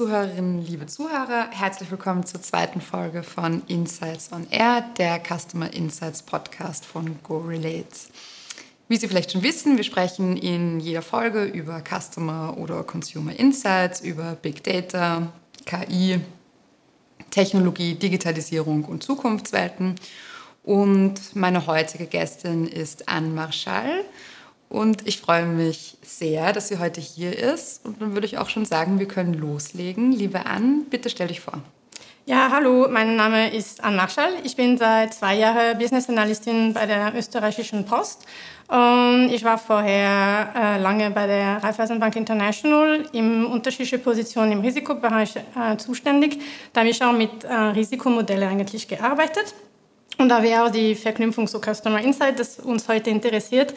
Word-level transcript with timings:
Zuhörerinnen, 0.00 0.64
liebe 0.66 0.86
Zuhörer, 0.86 1.50
herzlich 1.50 1.90
willkommen 1.90 2.24
zur 2.24 2.40
zweiten 2.40 2.80
Folge 2.80 3.22
von 3.22 3.62
Insights 3.66 4.32
on 4.32 4.46
Air, 4.50 4.82
der 4.96 5.20
Customer 5.20 5.70
Insights 5.74 6.22
Podcast 6.22 6.86
von 6.86 7.18
GoRelates. 7.22 8.08
Wie 8.88 8.96
Sie 8.96 9.08
vielleicht 9.08 9.32
schon 9.32 9.42
wissen, 9.42 9.76
wir 9.76 9.84
sprechen 9.84 10.38
in 10.38 10.80
jeder 10.80 11.02
Folge 11.02 11.44
über 11.44 11.82
Customer 11.82 12.56
oder 12.56 12.82
Consumer 12.82 13.38
Insights, 13.38 14.00
über 14.00 14.38
Big 14.40 14.64
Data, 14.64 15.34
KI, 15.66 16.20
Technologie, 17.28 17.94
Digitalisierung 17.94 18.86
und 18.86 19.02
Zukunftswelten. 19.02 19.96
Und 20.62 21.36
meine 21.36 21.66
heutige 21.66 22.06
Gästin 22.06 22.66
ist 22.66 23.06
Anne 23.06 23.28
Marschall. 23.28 24.06
Und 24.70 25.06
ich 25.08 25.20
freue 25.20 25.46
mich 25.46 25.98
sehr, 26.00 26.52
dass 26.52 26.68
sie 26.68 26.78
heute 26.78 27.00
hier 27.00 27.36
ist. 27.36 27.84
Und 27.84 28.00
dann 28.00 28.14
würde 28.14 28.26
ich 28.26 28.38
auch 28.38 28.48
schon 28.48 28.64
sagen, 28.64 29.00
wir 29.00 29.08
können 29.08 29.34
loslegen. 29.34 30.12
Liebe 30.12 30.46
Anne, 30.46 30.84
bitte 30.88 31.10
stell 31.10 31.26
dich 31.26 31.40
vor. 31.40 31.60
Ja, 32.24 32.50
hallo, 32.52 32.86
mein 32.88 33.16
Name 33.16 33.52
ist 33.52 33.82
Anne 33.82 33.96
Marschall. 33.96 34.32
Ich 34.44 34.54
bin 34.54 34.78
seit 34.78 35.12
zwei 35.12 35.34
Jahren 35.34 35.76
Business 35.76 36.08
Analystin 36.08 36.72
bei 36.72 36.86
der 36.86 37.12
österreichischen 37.16 37.84
Post. 37.84 38.24
Und 38.68 39.30
ich 39.32 39.42
war 39.42 39.58
vorher 39.58 40.52
äh, 40.54 40.80
lange 40.80 41.10
bei 41.10 41.26
der 41.26 41.60
Raiffeisenbank 41.64 42.14
International 42.14 43.04
in 43.10 43.44
unterschiedlichen 43.46 44.00
Positionen 44.00 44.52
im 44.52 44.60
Risikobereich 44.60 45.34
äh, 45.36 45.76
zuständig. 45.78 46.40
Da 46.72 46.82
habe 46.82 46.90
ich 46.90 47.02
auch 47.02 47.12
mit 47.12 47.42
äh, 47.42 47.52
Risikomodellen 47.52 48.48
eigentlich 48.48 48.86
gearbeitet. 48.86 49.52
Und 50.20 50.28
da 50.28 50.42
wäre 50.42 50.64
auch 50.64 50.70
die 50.70 50.94
Verknüpfung 50.94 51.46
zu 51.46 51.60
Customer 51.60 51.98
Insight, 51.98 52.38
das 52.38 52.58
uns 52.58 52.86
heute 52.88 53.08
interessiert. 53.08 53.72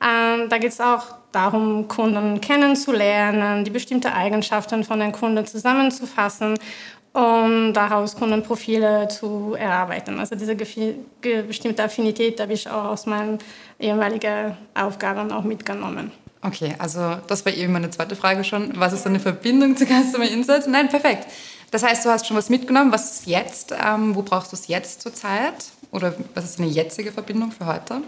Ähm, 0.00 0.48
da 0.48 0.58
geht 0.58 0.70
es 0.70 0.80
auch 0.80 1.02
darum, 1.32 1.88
Kunden 1.88 2.40
kennenzulernen, 2.40 3.64
die 3.64 3.70
bestimmten 3.70 4.12
Eigenschaften 4.12 4.84
von 4.84 5.00
den 5.00 5.10
Kunden 5.10 5.44
zusammenzufassen 5.44 6.56
und 7.12 7.72
daraus 7.72 8.14
Kundenprofile 8.14 9.08
zu 9.08 9.56
erarbeiten. 9.58 10.20
Also 10.20 10.36
diese 10.36 10.54
bestimmte 10.54 11.82
Affinität 11.82 12.40
habe 12.40 12.52
ich 12.52 12.70
auch 12.70 12.84
aus 12.84 13.06
meinen 13.06 13.38
ehemaligen 13.80 14.56
Aufgaben 14.74 15.32
auch 15.32 15.42
mitgenommen. 15.42 16.12
Okay, 16.42 16.76
also 16.78 17.16
das 17.26 17.44
war 17.44 17.52
eben 17.52 17.72
meine 17.72 17.90
zweite 17.90 18.14
Frage 18.14 18.44
schon. 18.44 18.70
Was 18.78 18.92
ist 18.92 19.04
eine 19.04 19.18
Verbindung 19.18 19.76
zu 19.76 19.84
Customer 19.84 20.28
Insights? 20.30 20.68
Nein, 20.68 20.88
perfekt. 20.88 21.26
Das 21.72 21.82
heißt, 21.82 22.04
du 22.04 22.10
hast 22.10 22.26
schon 22.26 22.36
was 22.36 22.48
mitgenommen. 22.48 22.92
Was 22.92 23.16
ist 23.16 23.26
jetzt? 23.26 23.74
Ähm, 23.84 24.14
wo 24.14 24.22
brauchst 24.22 24.52
du 24.52 24.56
es 24.56 24.68
jetzt 24.68 25.02
zurzeit? 25.02 25.54
Oder 25.90 26.14
was 26.34 26.44
ist 26.44 26.58
eine 26.58 26.68
jetzige 26.68 27.12
Verbindung 27.12 27.50
für 27.50 27.66
heute? 27.66 28.02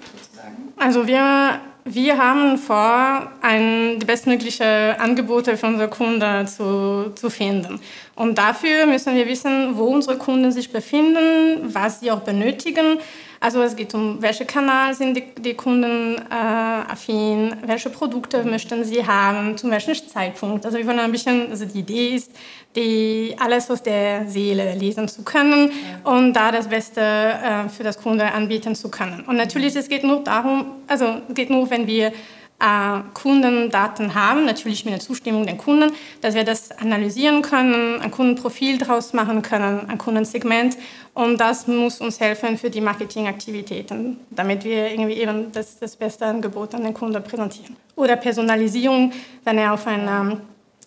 Also 0.77 1.06
wir, 1.06 1.61
wir 1.84 2.19
haben 2.19 2.59
vor, 2.59 3.33
ein, 3.41 3.98
die 3.98 4.05
bestmöglichen 4.05 4.67
Angebote 4.98 5.56
für 5.56 5.67
unsere 5.67 5.89
Kunden 5.89 6.47
zu, 6.47 7.12
zu 7.14 7.31
finden. 7.31 7.81
Und 8.17 8.37
dafür 8.37 8.87
müssen 8.87 9.14
wir 9.14 9.27
wissen, 9.27 9.77
wo 9.77 9.84
unsere 9.84 10.19
Kunden 10.19 10.53
sich 10.53 10.72
befinden, 10.72 11.75
was 11.75 12.00
sie 12.00 12.11
auch 12.11 12.20
benötigen 12.20 12.98
also 13.43 13.63
es 13.63 13.75
geht 13.75 13.95
um, 13.95 14.21
welche 14.21 14.45
Kanal 14.45 14.93
sind 14.93 15.17
die, 15.17 15.25
die 15.41 15.55
Kunden 15.55 16.17
äh, 16.17 16.35
affin, 16.35 17.57
welche 17.65 17.89
Produkte 17.89 18.45
möchten 18.45 18.85
sie 18.85 19.07
haben, 19.07 19.57
zu 19.57 19.71
welchem 19.71 19.95
Zeitpunkt. 19.95 20.67
Also 20.67 20.77
wir 20.77 20.87
wollen 20.87 20.99
ein 20.99 21.11
bisschen, 21.11 21.51
also 21.51 21.65
die 21.65 21.79
Idee 21.79 22.17
ist, 22.17 22.33
die 22.77 23.35
alles 23.41 23.71
aus 23.71 23.83
der 23.83 24.29
Seele 24.29 24.75
lesen 24.75 25.09
zu 25.09 25.25
können 25.25 25.71
ja. 25.71 26.13
und 26.13 26.35
da 26.35 26.53
das 26.53 26.69
Beste 26.69 27.01
äh, 27.01 27.69
für 27.71 27.83
das 27.83 27.99
Kunde 27.99 28.31
anbieten 28.31 28.75
zu 28.75 28.91
können. 28.91 29.25
Und 29.27 29.37
natürlich, 29.37 29.75
es 29.75 29.89
geht 29.89 30.05
nur 30.05 30.21
darum, 30.23 30.73
also 30.87 31.23
es 31.27 31.35
geht 31.35 31.49
nur, 31.49 31.71
wenn 31.71 31.87
wir 31.87 32.13
äh, 32.61 33.00
Kundendaten 33.14 34.14
haben, 34.14 34.44
natürlich 34.44 34.84
mit 34.84 34.94
der 34.94 35.00
Zustimmung 35.00 35.47
der 35.47 35.56
Kunden, 35.56 35.92
dass 36.20 36.34
wir 36.34 36.44
das 36.44 36.70
analysieren 36.72 37.42
können, 37.42 38.00
ein 38.00 38.10
Kundenprofil 38.10 38.78
daraus 38.78 39.12
machen 39.12 39.43
können, 39.43 39.88
ein 39.88 39.98
Kundensegment. 39.98 40.76
Und 41.15 41.41
das 41.41 41.66
muss 41.66 42.00
uns 42.00 42.20
helfen 42.20 42.56
für 42.56 42.70
die 42.70 42.81
Marketingaktivitäten, 42.81 44.20
damit 44.31 44.65
wir 44.65 44.91
irgendwie 44.91 45.15
eben 45.15 45.50
das, 45.53 45.78
das 45.78 45.97
beste 45.97 46.26
Angebot 46.26 46.75
an 46.75 46.84
den 46.84 46.94
Kunden 46.94 47.22
präsentieren. 47.22 47.76
Oder 47.97 48.16
Personalisierung, 48.16 49.12
wenn 49.44 49.59
er 49.59 49.72
auf 49.72 49.87
einer 49.87 50.41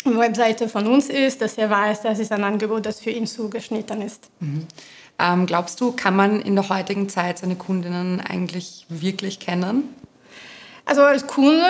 Webseite 0.05 0.69
von 0.69 0.87
uns 0.87 1.09
ist, 1.09 1.41
dass 1.41 1.57
er 1.57 1.69
weiß, 1.69 2.03
das 2.03 2.19
ist 2.19 2.31
ein 2.31 2.43
Angebot, 2.43 2.85
das 2.85 2.99
für 2.99 3.09
ihn 3.09 3.27
zugeschnitten 3.27 4.01
ist. 4.01 4.29
Mhm. 4.39 4.67
Ähm, 5.19 5.45
glaubst 5.45 5.79
du, 5.79 5.91
kann 5.91 6.15
man 6.15 6.41
in 6.41 6.55
der 6.55 6.69
heutigen 6.69 7.09
Zeit 7.09 7.37
seine 7.37 7.55
Kundinnen 7.55 8.19
eigentlich 8.19 8.85
wirklich 8.89 9.39
kennen? 9.39 9.83
Also 10.85 11.01
als 11.01 11.25
Kunde, 11.25 11.65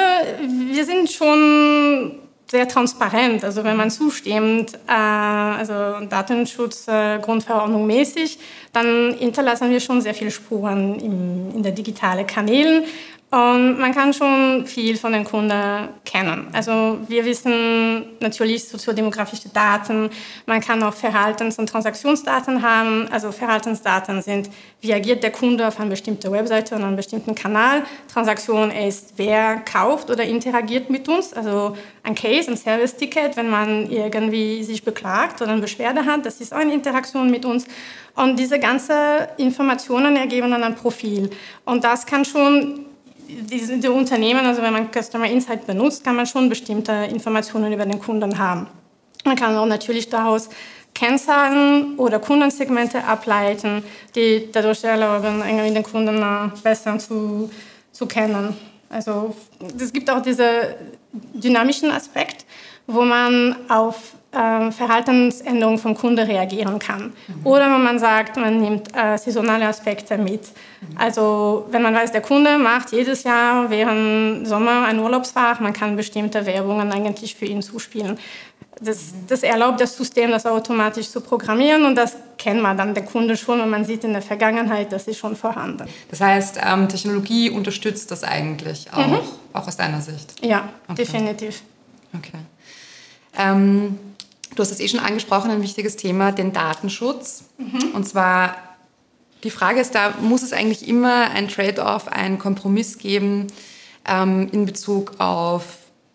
wir 0.70 0.86
sind 0.86 1.12
schon 1.12 2.20
sehr 2.54 2.68
transparent. 2.68 3.44
Also 3.44 3.64
wenn 3.64 3.76
man 3.76 3.90
zustimmt, 3.90 4.76
äh, 4.88 4.92
also 4.92 6.06
Datenschutz, 6.06 6.88
äh, 6.88 7.18
Grundverordnung 7.20 7.88
mäßig, 7.88 8.38
dann 8.72 9.16
hinterlassen 9.18 9.72
wir 9.72 9.80
schon 9.80 10.02
sehr 10.02 10.14
viele 10.14 10.30
Spuren 10.30 11.00
in, 11.00 11.52
in 11.56 11.64
der 11.64 11.72
digitalen 11.72 12.28
Kanälen. 12.28 12.84
Und 13.34 13.80
man 13.80 13.96
kann 13.96 14.14
schon 14.14 14.68
viel 14.68 14.96
von 14.96 15.12
den 15.12 15.24
Kunden 15.24 15.90
kennen. 16.06 16.50
Also 16.54 17.00
wir 17.08 17.26
wissen 17.26 18.06
natürlich 18.20 18.66
soziodemografische 18.66 19.50
Daten, 19.50 20.12
man 20.46 20.62
kann 20.62 20.84
auch 20.84 20.94
Verhaltens- 20.94 21.58
und 21.58 21.68
Transaktionsdaten 21.68 22.62
haben. 22.62 23.08
Also 23.10 23.32
Verhaltensdaten 23.32 24.22
sind, 24.22 24.52
wie 24.82 24.94
agiert 24.94 25.24
der 25.24 25.32
Kunde 25.32 25.68
auf 25.68 25.80
einer 25.80 25.90
bestimmten 25.90 26.32
Webseite 26.32 26.76
oder 26.76 26.86
einem 26.86 26.96
bestimmten 26.96 27.34
Kanal. 27.34 27.82
Transaktion 28.14 28.70
ist, 28.70 29.14
wer 29.16 29.56
kauft 29.62 30.12
oder 30.12 30.24
interagiert 30.26 30.92
mit 30.92 31.10
uns. 31.10 31.34
Also 31.34 31.76
ein 32.04 32.14
Case, 32.14 32.52
ein 32.52 32.58
Service-Ticket, 32.58 33.36
wenn 33.36 33.50
man 33.50 33.90
irgendwie 33.90 34.64
sich 34.64 34.84
beklagt 34.84 35.42
oder 35.42 35.54
eine 35.54 35.62
Beschwerde 35.62 36.06
hat, 36.06 36.24
das 36.28 36.40
ist 36.40 36.54
auch 36.54 36.60
eine 36.60 36.76
Interaktion 36.76 37.32
mit 37.32 37.46
uns. 37.46 37.66
Und 38.14 38.38
diese 38.38 38.60
ganzen 38.60 38.96
Informationen 39.38 40.18
ergeben 40.18 40.52
dann 40.52 40.64
ein 40.64 40.76
Profil. 40.76 41.32
Und 41.66 41.84
das 41.84 42.06
kann 42.06 42.26
schon 42.26 42.93
die, 43.42 43.80
die 43.80 43.88
Unternehmen, 43.88 44.46
also 44.46 44.62
wenn 44.62 44.74
man 44.74 44.90
Customer 44.92 45.30
Insight 45.30 45.66
benutzt, 45.68 46.04
kann 46.04 46.16
man 46.16 46.26
schon 46.26 46.50
bestimmte 46.50 46.92
Informationen 46.92 47.74
über 47.74 47.86
den 47.86 48.00
Kunden 48.00 48.38
haben. 48.38 48.68
Man 49.26 49.36
kann 49.36 49.56
auch 49.56 49.66
natürlich 49.66 50.10
daraus 50.10 50.50
Kennzahlen 50.94 51.98
oder 51.98 52.20
Kundensegmente 52.20 53.04
ableiten, 53.04 53.84
die 54.16 54.50
dadurch 54.52 54.84
erlauben, 54.84 55.42
irgendwie 55.46 55.74
den 55.74 55.84
Kunden 55.84 56.22
besser 56.62 56.98
zu, 57.00 57.50
zu 57.92 58.06
kennen. 58.06 58.56
Also 58.90 59.36
es 59.80 59.92
gibt 59.92 60.10
auch 60.10 60.22
diesen 60.22 60.48
dynamischen 61.34 61.90
Aspekt, 61.90 62.46
wo 62.86 63.02
man 63.02 63.56
auf 63.70 64.14
äh, 64.34 64.72
Verhaltensänderungen 64.72 65.78
vom 65.78 65.96
Kunden 65.96 66.26
reagieren 66.26 66.80
kann. 66.80 67.14
Mhm. 67.28 67.46
Oder 67.46 67.72
wenn 67.74 67.84
man 67.84 68.00
sagt, 68.00 68.38
man 68.38 68.60
nimmt 68.60 68.96
äh, 68.96 69.18
saisonale 69.18 69.68
Aspekte 69.68 70.18
mit. 70.18 70.42
Mhm. 70.42 70.98
Also 70.98 71.66
wenn 71.70 71.82
man 71.82 71.94
weiß, 71.94 72.12
der 72.12 72.22
Kunde 72.22 72.58
macht 72.58 72.92
jedes 72.92 73.24
Jahr 73.24 73.70
während 73.70 74.48
Sommer 74.48 74.86
ein 74.86 75.00
Urlaubsfach, 75.00 75.60
man 75.60 75.74
kann 75.74 75.96
bestimmte 75.96 76.46
Werbungen 76.46 76.92
eigentlich 76.92 77.36
für 77.36 77.46
ihn 77.46 77.62
zuspielen. 77.62 78.18
Das, 78.82 79.14
das, 79.28 79.44
erlaubt 79.44 79.80
das 79.80 79.96
System, 79.96 80.32
das 80.32 80.46
automatisch 80.48 81.10
zu 81.10 81.22
programmieren 81.22 81.86
und 81.86 81.96
das 81.96 82.16
kennt 82.38 82.62
man 82.62 82.76
dann 82.76 82.94
der 82.96 83.06
Kunde 83.06 83.38
schon 83.38 83.62
und 83.62 83.70
man 83.70 83.86
sieht 83.86 84.04
in 84.04 84.14
der 84.14 84.22
Vergangenheit, 84.24 84.92
das 84.92 85.08
ist 85.08 85.20
schon 85.20 85.36
vorhanden. 85.36 85.88
Das 86.10 86.20
heißt, 86.20 86.60
ähm, 86.62 86.90
Technologie 86.90 87.52
unterstützt 87.52 88.10
das 88.10 88.24
eigentlich 88.24 88.92
auch, 88.92 89.08
mhm. 89.08 89.20
auch 89.54 89.68
aus 89.68 89.78
deiner 89.78 90.02
Sicht? 90.02 90.44
Ja, 90.44 90.70
okay. 90.88 90.96
definitiv. 90.96 91.62
Okay. 92.18 92.40
Ähm, 93.38 94.00
Du 94.56 94.62
hast 94.62 94.72
es 94.72 94.80
eh 94.80 94.88
schon 94.88 95.00
angesprochen, 95.00 95.52
ein 95.52 95.62
wichtiges 95.62 95.96
Thema, 95.96 96.32
den 96.32 96.54
Datenschutz. 96.54 97.46
Mhm. 97.58 97.92
Und 97.94 98.08
zwar, 98.08 98.56
die 99.44 99.50
Frage 99.50 99.80
ist 99.80 99.96
da, 99.96 100.14
muss 100.22 100.44
es 100.44 100.54
eigentlich 100.54 100.88
immer 100.88 101.32
ein 101.32 101.48
Trade-off, 101.48 102.08
einen 102.08 102.38
Kompromiss 102.38 102.98
geben 102.98 103.48
ähm, 104.08 104.50
in 104.52 104.66
Bezug 104.66 105.20
auf 105.20 105.64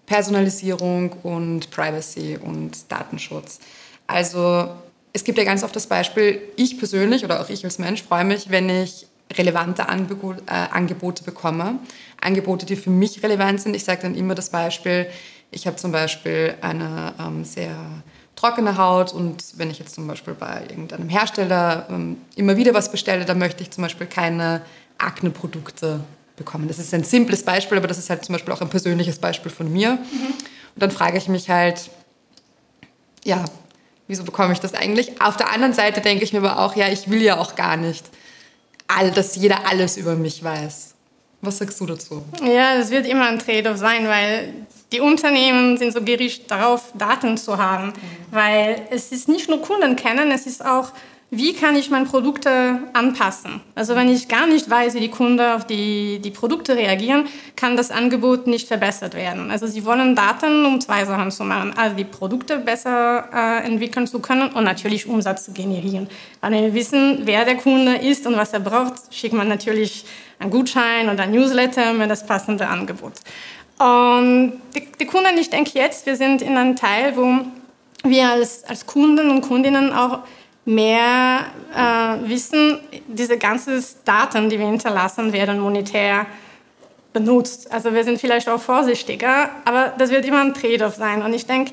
Personalisierung 0.07 1.13
und 1.23 1.71
Privacy 1.71 2.39
und 2.43 2.91
Datenschutz? 2.91 3.59
Also 4.07 4.71
es 5.13 5.25
gibt 5.25 5.39
ja 5.39 5.45
ganz 5.45 5.65
oft 5.65 5.75
das 5.75 5.87
Beispiel, 5.87 6.41
ich 6.57 6.79
persönlich 6.79 7.25
oder 7.25 7.41
auch 7.41 7.49
ich 7.49 7.65
als 7.65 7.79
Mensch 7.79 8.03
freue 8.03 8.25
mich, 8.25 8.51
wenn 8.51 8.71
ich 8.71 9.07
relevante 9.37 9.89
Angebot, 9.89 10.39
äh, 10.47 10.53
Angebote 10.53 11.25
bekomme. 11.25 11.79
Angebote, 12.21 12.67
die 12.67 12.77
für 12.77 12.91
mich 12.91 13.23
relevant 13.23 13.61
sind. 13.61 13.75
Ich 13.75 13.85
sage 13.85 14.03
dann 14.03 14.15
immer 14.15 14.35
das 14.35 14.51
Beispiel, 14.51 15.07
ich 15.51 15.67
habe 15.67 15.77
zum 15.77 15.93
Beispiel 15.93 16.55
eine 16.61 17.15
ähm, 17.19 17.45
sehr 17.45 17.75
trockene 18.39 18.79
Haut 18.79 19.13
und 19.13 19.43
wenn 19.57 19.69
ich 19.69 19.81
jetzt 19.81 19.95
zum 19.95 20.07
Beispiel 20.07 20.35
bei 20.35 20.63
irgendeinem 20.69 21.09
Hersteller 21.09 21.87
ähm, 21.91 22.19
immer 22.37 22.57
wieder 22.57 22.73
was 22.73 22.93
bestelle, 22.93 23.25
dann 23.25 23.39
möchte 23.39 23.63
ich 23.63 23.71
zum 23.73 23.83
Beispiel 23.83 24.07
keine 24.07 24.63
Akne-Produkte 24.97 26.01
bekommen. 26.37 26.69
Das 26.69 26.79
ist 26.79 26.95
ein 26.95 27.03
simples 27.03 27.43
Beispiel, 27.43 27.79
aber 27.79 27.89
das 27.89 27.99
ist 27.99 28.11
halt 28.11 28.25
zum 28.25 28.35
Beispiel 28.35 28.55
auch 28.55 28.61
ein 28.61 28.71
persönliches 28.71 29.19
Beispiel 29.19 29.51
von 29.51 29.73
mir. 29.73 29.95
Mhm. 29.95 30.35
Und 30.75 30.83
dann 30.83 30.93
frage 30.93 31.19
ich 31.19 31.27
mich 31.27 31.51
halt, 31.51 31.91
ja, 33.25 33.45
wieso 34.07 34.23
bekomme 34.23 34.53
ich 34.53 34.61
das 34.61 34.73
eigentlich? 34.73 35.21
Auf 35.21 35.37
der 35.37 35.53
anderen 35.53 35.73
Seite 35.73 36.01
denke 36.01 36.23
ich 36.23 36.33
mir 36.33 36.39
aber 36.39 36.61
auch, 36.61 36.77
ja, 36.77 36.89
ich 36.89 37.11
will 37.11 37.21
ja 37.21 37.39
auch 37.39 37.57
gar 37.57 37.77
nicht, 37.77 38.09
all, 38.87 39.11
dass 39.11 39.35
jeder 39.35 39.67
alles 39.67 39.97
über 39.97 40.15
mich 40.15 40.45
weiß. 40.45 40.95
Was 41.41 41.59
sagst 41.59 41.81
du 41.81 41.87
dazu? 41.87 42.23
Ja, 42.43 42.75
es 42.75 42.91
wird 42.91 43.07
immer 43.07 43.29
ein 43.29 43.39
Trade-off 43.39 43.77
sein, 43.77 44.09
weil 44.09 44.55
die 44.91 45.01
Unternehmen 45.01 45.77
sind 45.77 45.93
so 45.93 46.01
gierig 46.01 46.47
darauf, 46.47 46.93
Daten 46.95 47.37
zu 47.37 47.59
haben. 47.59 47.89
Mhm. 47.89 47.93
Weil 48.31 48.83
es 48.91 49.13
ist 49.13 49.29
nicht 49.29 49.49
nur 49.49 49.63
Kunden 49.63 49.95
kennen, 49.97 50.31
es 50.31 50.47
ist 50.47 50.65
auch 50.65 50.93
wie 51.31 51.53
kann 51.53 51.77
ich 51.77 51.91
meine 51.91 52.07
Produkte 52.07 52.79
anpassen? 52.95 53.61
Also 53.75 53.95
wenn 53.95 54.09
ich 54.09 54.29
gar 54.29 54.47
nicht 54.47 54.71
weiß, 54.71 54.95
wie 54.95 55.01
die 55.01 55.11
Kunden 55.11 55.41
auf 55.41 55.67
die, 55.67 56.21
die 56.21 56.31
Produkte 56.31 56.75
reagieren, 56.75 57.27
kann 57.55 57.77
das 57.77 57.91
Angebot 57.91 58.47
nicht 58.47 58.67
verbessert 58.67 59.13
werden. 59.13 59.51
Also 59.51 59.67
sie 59.67 59.85
wollen 59.85 60.15
Daten, 60.15 60.65
um 60.65 60.81
zwei 60.81 61.05
Sachen 61.05 61.31
zu 61.31 61.45
machen. 61.45 61.75
Also 61.77 61.97
die 61.97 62.05
Produkte 62.05 62.57
besser 62.57 63.29
äh, 63.31 63.67
entwickeln 63.67 64.07
zu 64.07 64.21
können 64.21 64.51
und 64.53 64.65
natürlich 64.65 65.07
Umsatz 65.07 65.45
zu 65.45 65.53
generieren. 65.53 66.09
Weil 66.41 66.53
wir 66.53 66.73
wissen, 66.73 67.21
wer 67.25 67.45
der 67.45 67.57
Kunde 67.57 67.97
ist 67.97 68.27
und 68.27 68.39
was 68.39 68.55
er 68.55 68.61
braucht, 68.61 68.95
schickt 69.15 69.35
man 69.35 69.49
natürlich 69.49 70.07
einen 70.39 70.51
Gutschein 70.51 71.09
oder 71.09 71.25
ein 71.25 71.31
Newsletter 71.31 71.93
mit 71.93 72.11
das 72.11 72.27
passende 72.27 72.67
Angebot. 72.67 73.15
Und 73.79 74.61
die, 74.75 74.89
die 75.01 75.07
Kunden, 75.07 75.39
ich 75.39 75.51
denke 75.51 75.71
jetzt, 75.75 76.07
wir 76.07 76.17
sind 76.17 76.43
in 76.43 76.57
einem 76.57 76.77
Teil, 76.77 77.17
wo 77.17 77.41
wir 78.05 78.29
als, 78.29 78.65
als 78.65 78.87
Kunden 78.87 79.31
und 79.31 79.41
Kundinnen 79.43 79.93
auch 79.93 80.21
mehr 80.65 81.47
äh, 81.75 82.29
wissen, 82.29 82.79
diese 83.07 83.39
ganzen 83.39 83.83
Daten, 84.05 84.51
die 84.51 84.59
wir 84.59 84.67
hinterlassen, 84.67 85.33
werden 85.33 85.61
monetär 85.61 86.27
benutzt. 87.13 87.73
Also 87.73 87.95
wir 87.95 88.05
sind 88.05 88.21
vielleicht 88.21 88.49
auch 88.49 88.61
vorsichtiger, 88.61 89.51
aber 89.65 89.95
das 89.97 90.11
wird 90.11 90.27
immer 90.27 90.41
ein 90.41 90.55
Trade-off 90.55 90.97
sein. 90.97 91.23
Und 91.23 91.33
ich 91.33 91.47
denke, 91.47 91.73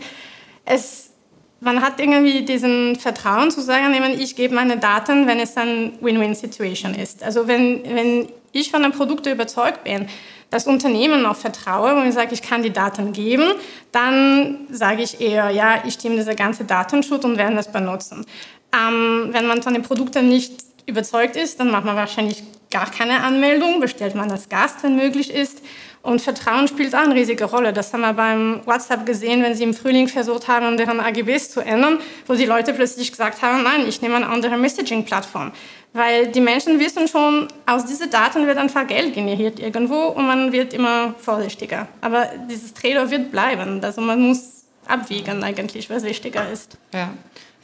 es, 0.64 1.12
man 1.60 1.82
hat 1.82 2.00
irgendwie 2.00 2.44
diesen 2.44 2.96
Vertrauen 2.96 3.52
zu 3.52 3.62
sagen, 3.62 3.94
ich 4.18 4.36
gebe 4.36 4.56
meine 4.56 4.78
Daten, 4.78 5.28
wenn 5.28 5.40
es 5.40 5.58
eine 5.58 5.92
Win-Win-Situation 6.00 6.96
ist. 6.96 7.22
Also 7.24 7.48
wenn, 7.48 7.84
wenn 7.84 8.30
ich 8.56 8.72
von 8.72 8.84
einem 8.84 8.94
Produkt 8.94 9.28
überzeugt 9.28 9.84
bin, 9.84 10.08
das 10.50 10.68
Unternehmen 10.68 11.26
auch 11.26 11.36
vertraue 11.36 11.96
und 11.96 12.08
ich 12.08 12.14
sage, 12.14 12.34
ich 12.34 12.42
kann 12.42 12.64
die 12.64 12.72
Daten 12.72 13.12
geben, 13.12 13.52
dann 13.92 14.68
sage 14.72 15.02
ich 15.02 15.20
eher, 15.20 15.50
ja, 15.50 15.84
ich 15.86 15.96
stimme 15.96 16.16
diese 16.16 16.36
ganze 16.36 16.64
Datenschutz 16.64 17.26
und 17.26 17.38
werde 17.38 17.56
das 17.56 17.72
benutzen. 17.72 18.26
Ähm, 18.74 19.30
wenn 19.32 19.48
man 19.48 19.62
von 19.62 19.74
den 19.74 19.84
Produkten 19.84 20.30
nicht 20.30 20.54
überzeugt 20.86 21.36
ist, 21.36 21.60
dann 21.60 21.72
macht 21.72 21.86
man 21.86 21.96
wahrscheinlich 21.96 22.44
gar 22.72 22.90
keine 22.90 23.24
Anmeldung, 23.24 23.80
bestellt 23.80 24.16
man 24.16 24.32
als 24.32 24.50
Gast, 24.50 24.84
wenn 24.84 24.96
möglich 24.96 25.34
ist. 25.34 25.62
Und 26.06 26.22
Vertrauen 26.22 26.68
spielt 26.68 26.94
auch 26.94 27.00
eine 27.00 27.16
riesige 27.16 27.46
Rolle. 27.46 27.74
Das 27.74 27.92
haben 27.92 28.02
wir 28.02 28.14
beim 28.14 28.62
WhatsApp 28.66 29.08
gesehen, 29.08 29.42
wenn 29.42 29.56
sie 29.56 29.64
im 29.64 29.74
Frühling 29.74 30.08
versucht 30.08 30.48
haben, 30.48 30.78
deren 30.78 31.00
AGBs 31.00 31.50
zu 31.50 31.62
ändern, 31.62 31.98
wo 32.28 32.36
die 32.36 32.46
Leute 32.46 32.74
plötzlich 32.74 33.10
gesagt 33.10 33.42
haben, 33.42 33.64
nein, 33.64 33.88
ich 33.88 34.04
nehme 34.04 34.16
eine 34.18 34.28
andere 34.28 34.56
Messaging-Plattform. 34.56 35.52
Weil 35.94 36.28
die 36.28 36.42
Menschen 36.42 36.80
wissen 36.80 37.08
schon, 37.08 37.48
aus 37.66 37.86
diesen 37.86 38.12
Daten 38.12 38.46
wird 38.46 38.58
einfach 38.58 38.86
Geld 38.86 39.16
generiert 39.16 39.60
irgendwo 39.60 40.10
und 40.10 40.28
man 40.28 40.52
wird 40.52 40.74
immer 40.76 41.16
vorsichtiger. 41.18 41.88
Aber 42.02 42.30
dieses 42.52 42.76
Trade-off 42.76 43.10
wird 43.10 43.32
bleiben. 43.32 43.84
Also 43.84 44.02
man 44.02 44.22
muss 44.22 44.66
abwägen 44.86 45.44
eigentlich, 45.44 45.90
was 45.90 46.04
wichtiger 46.04 46.48
ist. 46.52 46.78
Ja. 46.94 47.10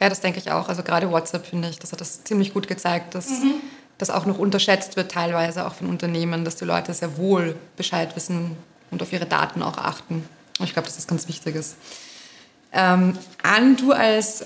Ja, 0.00 0.08
das 0.08 0.20
denke 0.20 0.40
ich 0.40 0.50
auch. 0.50 0.68
Also 0.68 0.82
gerade 0.82 1.12
WhatsApp 1.12 1.46
finde 1.46 1.68
ich, 1.68 1.78
das 1.78 1.92
hat 1.92 2.00
das 2.00 2.24
ziemlich 2.24 2.52
gut 2.52 2.66
gezeigt, 2.66 3.14
dass 3.14 3.28
mhm. 3.28 3.54
Das 4.02 4.10
auch 4.10 4.26
noch 4.26 4.38
unterschätzt 4.38 4.96
wird, 4.96 5.12
teilweise 5.12 5.64
auch 5.64 5.74
von 5.74 5.88
Unternehmen, 5.88 6.44
dass 6.44 6.56
die 6.56 6.64
Leute 6.64 6.92
sehr 6.92 7.16
wohl 7.16 7.54
Bescheid 7.76 8.14
wissen 8.16 8.56
und 8.90 9.00
auf 9.00 9.12
ihre 9.12 9.26
Daten 9.26 9.62
auch 9.62 9.78
achten. 9.78 10.28
Und 10.58 10.64
ich 10.64 10.72
glaube, 10.72 10.88
das 10.88 11.06
ganz 11.06 11.28
wichtig 11.28 11.54
ist. 11.54 11.76
Ähm, 12.72 13.16
Ann, 13.42 13.76
du 13.76 13.92
als 13.92 14.44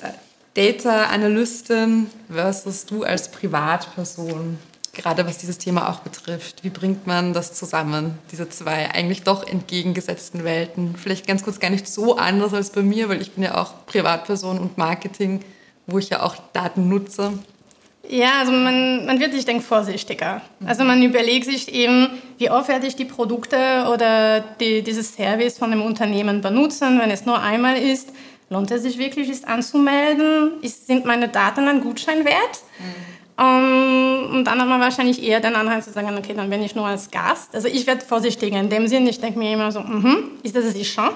Data 0.53 1.06
Analystin 1.06 2.11
versus 2.31 2.85
du 2.85 3.05
als 3.05 3.31
Privatperson 3.31 4.58
gerade 4.93 5.26
was 5.26 5.38
dieses 5.38 5.58
Thema 5.58 5.91
auch 5.91 6.00
betrifft. 6.00 6.62
Wie 6.64 6.70
bringt 6.70 7.06
man 7.06 7.32
das 7.32 7.53
zusammen, 7.55 8.19
diese 8.32 8.49
zwei 8.49 8.91
eigentlich 8.91 9.23
doch 9.23 9.47
entgegengesetzten 9.47 10.44
Welten? 10.44 10.97
Vielleicht 10.97 11.26
ganz 11.26 11.43
kurz 11.43 11.61
gar 11.61 11.70
nicht 11.70 11.88
so 11.88 12.17
anders 12.17 12.53
als 12.53 12.70
bei 12.70 12.82
mir, 12.82 13.08
weil 13.08 13.23
ich 13.23 13.32
bin 13.32 13.44
ja 13.44 13.56
auch 13.56 13.87
Privatperson 13.87 14.58
und 14.58 14.76
Marketing, 14.76 15.41
wo 15.87 15.99
ich 15.99 16.11
ja 16.11 16.23
auch 16.23 16.37
Daten 16.53 16.88
nutze. 16.88 17.32
Ja, 18.08 18.41
also 18.41 18.53
man, 18.53 19.06
man 19.06 19.19
wird, 19.20 19.35
ich 19.35 19.44
denke, 19.44 19.62
vorsichtiger. 19.62 20.43
Also 20.64 20.85
man 20.85 21.03
überlegt 21.03 21.47
sich 21.47 21.73
eben, 21.75 22.08
wie 22.38 22.50
oft 22.50 22.69
werde 22.69 22.87
ich 22.87 22.97
die 22.97 23.05
Produkte 23.05 23.87
oder 23.93 24.41
die, 24.41 24.82
dieses 24.82 25.14
Service 25.14 25.58
von 25.58 25.70
dem 25.70 25.82
Unternehmen 25.82 26.41
benutzen, 26.41 27.00
wenn 27.00 27.11
es 27.11 27.26
nur 27.26 27.41
einmal 27.41 27.76
ist. 27.76 28.11
Lohnt 28.49 28.70
es 28.70 28.82
sich 28.82 28.99
wirklich, 28.99 29.29
es 29.29 29.44
anzumelden? 29.44 30.53
sind 30.62 31.05
meine 31.05 31.29
Daten 31.29 31.67
ein 31.67 31.81
Gutschein 31.81 32.25
wert? 32.25 32.61
Mhm. 32.79 33.17
Um, 33.38 33.44
ähm, 33.44 34.31
und 34.32 34.44
dann 34.44 34.58
hat 34.58 34.67
man 34.67 34.81
wahrscheinlich 34.81 35.23
eher 35.23 35.41
den 35.41 35.56
Anhalt 35.56 35.85
zu 35.85 35.93
sagen, 35.93 36.17
okay, 36.17 36.32
dann 36.35 36.49
bin 36.49 36.62
ich 36.62 36.75
nur 36.75 36.87
als 36.87 37.11
Gast. 37.11 37.55
Also 37.55 37.69
ich 37.69 37.87
werde 37.87 38.03
vorsichtiger 38.03 38.58
in 38.58 38.70
dem 38.70 38.88
Sinn. 38.88 39.06
Ich 39.06 39.20
denke 39.20 39.38
mir 39.38 39.53
immer 39.53 39.70
so, 39.70 39.81
mm 39.81 40.38
ist 40.43 40.56
das 40.56 40.64
es 40.64 40.87
schon? 40.87 41.11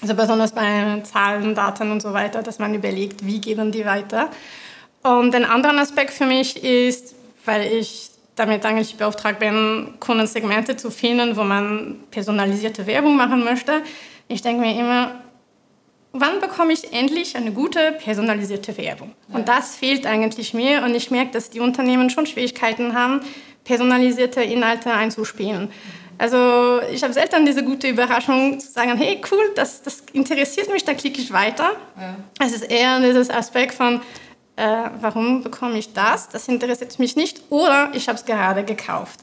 Also 0.00 0.14
besonders 0.14 0.52
bei 0.52 1.00
Zahlen, 1.02 1.54
Daten 1.54 1.90
und 1.90 2.00
so 2.00 2.12
weiter, 2.14 2.42
dass 2.42 2.58
man 2.58 2.74
überlegt, 2.74 3.26
wie 3.26 3.38
geben 3.38 3.70
die 3.70 3.84
weiter. 3.84 4.30
Und 5.02 5.34
ein 5.34 5.44
anderer 5.44 5.76
Aspekt 5.78 6.12
für 6.12 6.26
mich 6.26 6.62
ist, 6.62 7.14
weil 7.44 7.72
ich 7.72 8.10
damit 8.36 8.64
eigentlich 8.64 8.96
beauftragt 8.96 9.40
bin, 9.40 9.94
Kundensegmente 10.00 10.76
zu 10.76 10.90
finden, 10.90 11.36
wo 11.36 11.42
man 11.42 12.00
personalisierte 12.10 12.86
Werbung 12.86 13.16
machen 13.16 13.44
möchte. 13.44 13.82
Ich 14.28 14.42
denke 14.42 14.62
mir 14.62 14.78
immer, 14.78 15.22
wann 16.12 16.40
bekomme 16.40 16.72
ich 16.72 16.92
endlich 16.92 17.36
eine 17.36 17.52
gute 17.52 17.92
personalisierte 17.92 18.76
Werbung? 18.78 19.12
Und 19.32 19.48
das 19.48 19.76
fehlt 19.76 20.06
eigentlich 20.06 20.54
mir 20.54 20.82
und 20.82 20.94
ich 20.94 21.10
merke, 21.10 21.32
dass 21.32 21.50
die 21.50 21.60
Unternehmen 21.60 22.10
schon 22.10 22.26
Schwierigkeiten 22.26 22.94
haben, 22.94 23.20
personalisierte 23.64 24.42
Inhalte 24.42 24.92
einzuspielen. 24.92 25.70
Also 26.18 26.80
ich 26.92 27.02
habe 27.02 27.12
selten 27.12 27.44
diese 27.44 27.64
gute 27.64 27.88
Überraschung 27.88 28.60
zu 28.60 28.70
sagen, 28.70 28.96
hey 28.96 29.20
cool, 29.30 29.50
das, 29.56 29.82
das 29.82 30.04
interessiert 30.12 30.70
mich, 30.70 30.84
da 30.84 30.94
klicke 30.94 31.20
ich 31.20 31.32
weiter. 31.32 31.72
Ja. 31.98 32.16
Es 32.38 32.52
ist 32.52 32.70
eher 32.70 33.00
dieses 33.00 33.28
Aspekt 33.28 33.74
von, 33.74 34.00
äh, 34.56 34.90
warum 35.00 35.42
bekomme 35.42 35.78
ich 35.78 35.92
das? 35.92 36.28
Das 36.28 36.48
interessiert 36.48 36.98
mich 36.98 37.16
nicht 37.16 37.42
oder 37.50 37.90
ich 37.94 38.08
habe 38.08 38.18
es 38.18 38.24
gerade 38.24 38.64
gekauft. 38.64 39.20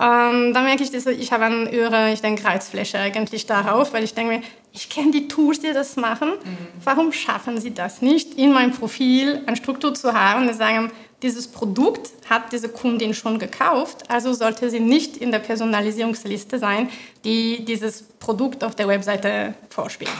Ähm, 0.00 0.52
da 0.54 0.62
merke 0.62 0.82
ich, 0.82 0.90
dass 0.90 1.06
ich 1.06 1.32
habe 1.32 1.44
eine 1.44 1.70
höhere, 1.70 2.12
ich 2.12 2.22
denke, 2.22 2.44
Reizfläche 2.44 2.98
eigentlich 2.98 3.46
darauf, 3.46 3.92
weil 3.92 4.04
ich 4.04 4.14
denke 4.14 4.38
mir, 4.38 4.42
ich 4.72 4.88
kenne 4.88 5.10
die 5.10 5.28
Tools, 5.28 5.60
die 5.60 5.72
das 5.72 5.96
machen. 5.96 6.30
Mhm. 6.30 6.56
Warum 6.82 7.12
schaffen 7.12 7.60
sie 7.60 7.74
das 7.74 8.00
nicht, 8.00 8.34
in 8.34 8.52
meinem 8.52 8.72
Profil 8.72 9.42
eine 9.46 9.56
Struktur 9.56 9.94
zu 9.94 10.14
haben, 10.14 10.48
die 10.48 10.54
sagen, 10.54 10.90
dieses 11.22 11.46
Produkt 11.46 12.10
hat 12.28 12.52
diese 12.52 12.68
Kundin 12.68 13.14
schon 13.14 13.38
gekauft, 13.38 14.10
also 14.10 14.32
sollte 14.32 14.70
sie 14.70 14.80
nicht 14.80 15.16
in 15.16 15.30
der 15.30 15.38
Personalisierungsliste 15.38 16.58
sein, 16.58 16.88
die 17.24 17.64
dieses 17.64 18.02
Produkt 18.02 18.64
auf 18.64 18.74
der 18.74 18.88
Webseite 18.88 19.54
vorspielt. 19.68 20.10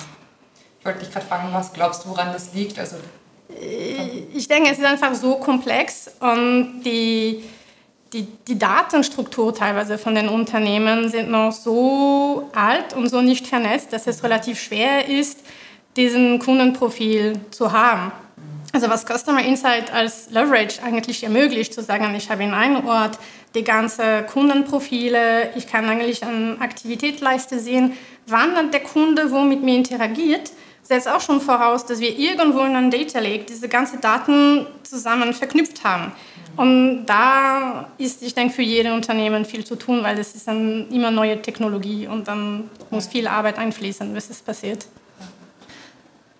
Ich 0.78 0.86
wollte 0.86 1.00
dich 1.00 1.10
gerade 1.10 1.26
fragen, 1.26 1.48
was 1.52 1.72
glaubst 1.72 2.04
du, 2.04 2.10
woran 2.10 2.32
das 2.32 2.54
liegt? 2.54 2.78
Also 2.78 2.96
ich 4.34 4.48
denke, 4.48 4.70
es 4.70 4.78
ist 4.78 4.84
einfach 4.84 5.14
so 5.14 5.36
komplex 5.36 6.10
und 6.20 6.82
die 6.84 7.42
die, 8.12 8.26
die 8.46 8.58
Datenstruktur 8.58 9.54
teilweise 9.54 9.96
von 9.96 10.14
den 10.14 10.28
Unternehmen 10.28 11.08
sind 11.08 11.30
noch 11.30 11.52
so 11.52 12.50
alt 12.54 12.94
und 12.94 13.08
so 13.08 13.22
nicht 13.22 13.46
vernetzt, 13.46 13.92
dass 13.92 14.06
es 14.06 14.22
relativ 14.22 14.60
schwer 14.60 15.08
ist, 15.08 15.40
diesen 15.96 16.38
Kundenprofil 16.38 17.40
zu 17.50 17.72
haben. 17.72 18.12
Also 18.72 18.88
was 18.88 19.04
Customer 19.06 19.44
Insight 19.44 19.92
als 19.92 20.30
Leverage 20.30 20.82
eigentlich 20.82 21.22
ermöglicht, 21.24 21.74
zu 21.74 21.82
sagen, 21.82 22.14
ich 22.14 22.30
habe 22.30 22.42
in 22.42 22.54
einem 22.54 22.86
Ort 22.86 23.18
die 23.54 23.64
ganzen 23.64 24.26
Kundenprofile, 24.26 25.50
ich 25.56 25.66
kann 25.66 25.86
eigentlich 25.88 26.22
eine 26.22 26.56
Aktivitätsleiste 26.60 27.58
sehen, 27.58 27.92
wann 28.26 28.70
der 28.70 28.80
Kunde 28.80 29.30
wo 29.30 29.40
mit 29.40 29.62
mir 29.62 29.76
interagiert, 29.76 30.52
setzt 30.82 31.08
auch 31.08 31.20
schon 31.20 31.40
voraus, 31.40 31.86
dass 31.86 32.00
wir 32.00 32.18
irgendwo 32.18 32.60
in 32.60 32.76
einem 32.76 32.90
Data 32.90 33.18
Lake 33.18 33.44
diese 33.48 33.68
ganzen 33.68 34.00
Daten 34.00 34.66
zusammen 34.82 35.32
verknüpft 35.32 35.84
haben. 35.84 36.12
Und 36.56 37.06
da 37.06 37.88
ist, 37.96 38.22
ich 38.22 38.34
denke, 38.34 38.52
für 38.52 38.62
jedes 38.62 38.92
Unternehmen 38.92 39.44
viel 39.44 39.64
zu 39.64 39.76
tun, 39.76 40.02
weil 40.02 40.18
es 40.18 40.34
ist 40.34 40.48
dann 40.48 40.88
immer 40.90 41.10
neue 41.10 41.40
Technologie 41.40 42.06
und 42.06 42.28
dann 42.28 42.70
muss 42.90 43.06
viel 43.06 43.26
Arbeit 43.26 43.58
einfließen, 43.58 44.12
bis 44.12 44.28
es 44.28 44.42
passiert. 44.42 44.86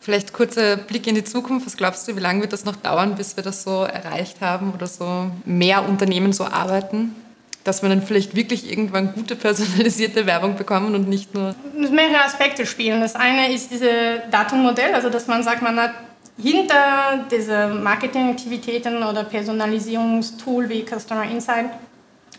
Vielleicht 0.01 0.33
kurzer 0.33 0.77
Blick 0.77 1.07
in 1.07 1.15
die 1.15 1.25
Zukunft. 1.25 1.65
Was 1.65 1.77
glaubst 1.77 2.09
du, 2.09 2.17
wie 2.17 2.21
lange 2.21 2.41
wird 2.41 2.53
das 2.53 2.65
noch 2.65 2.77
dauern, 2.77 3.15
bis 3.15 3.37
wir 3.37 3.45
das 3.45 3.63
so 3.63 3.85
erreicht 3.85 4.41
haben 4.41 4.73
oder 4.75 4.89
so 4.89 5.31
mehr 5.45 5.89
Unternehmen 5.89 6.33
so 6.33 6.45
arbeiten? 6.45 7.15
Dass 7.65 7.83
wir 7.83 7.89
dann 7.89 8.03
vielleicht 8.03 8.35
wirklich 8.35 8.71
irgendwann 8.71 9.15
gute 9.15 9.37
personalisierte 9.37 10.27
Werbung 10.27 10.57
bekommen 10.57 10.95
und 10.95 11.09
nicht 11.09 11.35
nur. 11.35 11.55
Mehrere 11.75 12.25
Aspekte 12.25 12.67
spielen. 12.67 13.01
Das 13.01 13.15
eine 13.15 13.53
ist 13.53 13.71
dieses 13.71 14.21
Datenmodell, 14.31 14.95
also 14.95 15.11
dass 15.11 15.29
man 15.29 15.43
sagt, 15.43 15.63
man 15.63 15.79
hat 15.79 15.93
hinter 16.41 17.25
diesen 17.31 17.83
Marketingaktivitäten 17.83 19.03
oder 19.03 19.25
Personalisierungstool 19.25 20.69
wie 20.69 20.85
Customer 20.85 21.25
Insight 21.25 21.67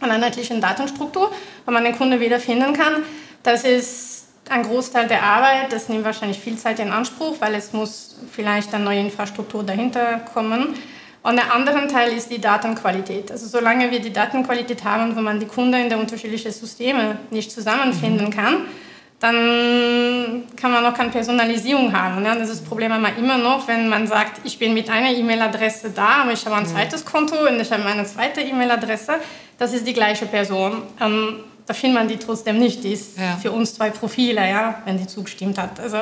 eine 0.02 0.14
einheitliche 0.14 0.60
Datenstruktur, 0.60 1.32
wo 1.66 1.72
man 1.72 1.84
den 1.84 1.96
Kunden 1.96 2.20
wiederfinden 2.20 2.74
kann. 2.74 3.04
Das 3.44 3.64
ist 3.64 4.28
ein 4.50 4.64
Großteil 4.64 5.08
der 5.08 5.24
Arbeit. 5.24 5.72
Das 5.72 5.90
nimmt 5.90 6.04
wahrscheinlich 6.04 6.40
viel 6.40 6.58
Zeit 6.58 6.80
in 6.80 6.92
Anspruch, 6.92 7.38
weil 7.40 7.56
es 7.56 7.74
muss 7.74 8.18
vielleicht 8.32 8.74
eine 8.74 8.84
neue 8.84 9.00
Infrastruktur 9.00 9.64
dahinter 9.64 10.20
kommen. 10.34 10.76
Und 11.24 11.38
der 11.38 11.54
andere 11.54 11.88
Teil 11.88 12.12
ist 12.12 12.30
die 12.30 12.40
Datenqualität. 12.40 13.32
Also 13.32 13.48
solange 13.48 13.90
wir 13.90 14.02
die 14.02 14.12
Datenqualität 14.12 14.84
haben, 14.84 15.16
wo 15.16 15.22
man 15.22 15.40
die 15.40 15.46
Kunden 15.46 15.74
in 15.76 15.90
der 15.90 15.98
unterschiedlichen 15.98 16.52
Systeme 16.52 17.18
nicht 17.32 17.50
zusammenfinden 17.50 18.30
kann, 18.30 18.66
dann 19.22 20.44
kann 20.58 20.72
man 20.72 20.86
auch 20.86 20.94
keine 20.94 21.10
Personalisierung 21.10 21.94
haben. 21.94 22.26
Ja? 22.26 22.36
Das 22.36 22.50
ist 22.50 22.60
das 22.60 22.68
Problem 22.68 22.92
immer 23.18 23.38
noch, 23.38 23.66
wenn 23.70 23.88
man 23.88 24.06
sagt, 24.06 24.42
ich 24.44 24.60
bin 24.60 24.74
mit 24.74 24.90
einer 24.90 25.12
E-Mail-Adresse 25.12 25.92
da, 25.92 26.24
aber 26.24 26.34
ich 26.34 26.46
habe 26.46 26.58
ein 26.58 26.66
zweites 26.66 27.06
Konto 27.06 27.36
und 27.48 27.58
ich 27.58 27.72
habe 27.72 27.86
eine 27.86 28.04
zweite 28.04 28.42
E-Mail-Adresse. 28.42 29.14
Das 29.58 29.72
ist 29.72 29.88
die 29.88 29.94
gleiche 29.94 30.26
Person. 30.26 30.82
Ähm, 31.00 31.40
da 31.66 31.74
findet 31.74 32.00
man 32.00 32.08
die 32.10 32.18
trotzdem 32.18 32.60
nicht. 32.60 32.84
Die 32.84 32.92
ist 32.92 33.18
ja. 33.18 33.38
für 33.38 33.54
uns 33.54 33.76
zwei 33.76 33.92
Profile, 33.92 34.42
ja, 34.42 34.82
wenn 34.84 34.98
die 34.98 35.08
zugestimmt 35.08 35.58
hat. 35.58 35.80
Also, 35.80 36.00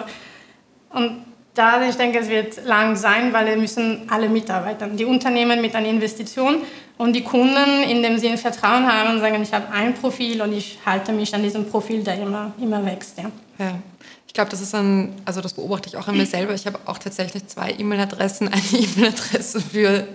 und 0.90 1.31
da, 1.54 1.88
ich 1.88 1.96
denke, 1.96 2.20
es 2.20 2.30
wird 2.30 2.66
lang 2.66 2.96
sein, 2.96 3.34
weil 3.34 3.46
wir 3.46 3.58
müssen 3.58 4.10
alle 4.10 4.30
mitarbeiten. 4.30 4.96
Die 4.96 5.06
Unternehmen 5.06 5.62
mit 5.62 5.76
einer 5.76 5.90
Investition 5.90 6.62
und 6.98 7.14
die 7.14 7.24
Kunden, 7.24 7.84
indem 7.84 8.18
sie 8.18 8.30
ein 8.30 8.38
Vertrauen 8.38 8.92
haben, 8.92 9.20
sagen, 9.20 9.42
ich 9.44 9.54
habe 9.54 9.70
ein 9.72 9.94
Profil 9.94 10.42
und 10.42 10.54
ich 10.54 10.80
halte 10.86 11.12
mich 11.12 11.34
an 11.36 11.44
diesem 11.44 11.70
Profil, 11.70 12.04
der 12.04 12.22
immer, 12.22 12.54
immer 12.62 12.86
wächst. 12.86 13.18
Ja. 13.18 13.32
ja. 13.60 13.80
Ich 14.28 14.34
glaube, 14.34 14.50
das 14.50 14.62
ist 14.62 14.74
ein, 14.74 15.14
also 15.26 15.42
das 15.42 15.54
beobachte 15.54 15.90
ich 15.90 15.98
auch 15.98 16.08
an 16.08 16.16
mir 16.16 16.26
selber. 16.26 16.54
Ich 16.54 16.66
habe 16.66 16.80
auch 16.86 16.98
tatsächlich 16.98 17.48
zwei 17.48 17.72
E-Mail-Adressen. 17.78 18.48
Eine 18.48 18.62
E-Mail-Adresse 18.72 19.60
für 19.60 20.08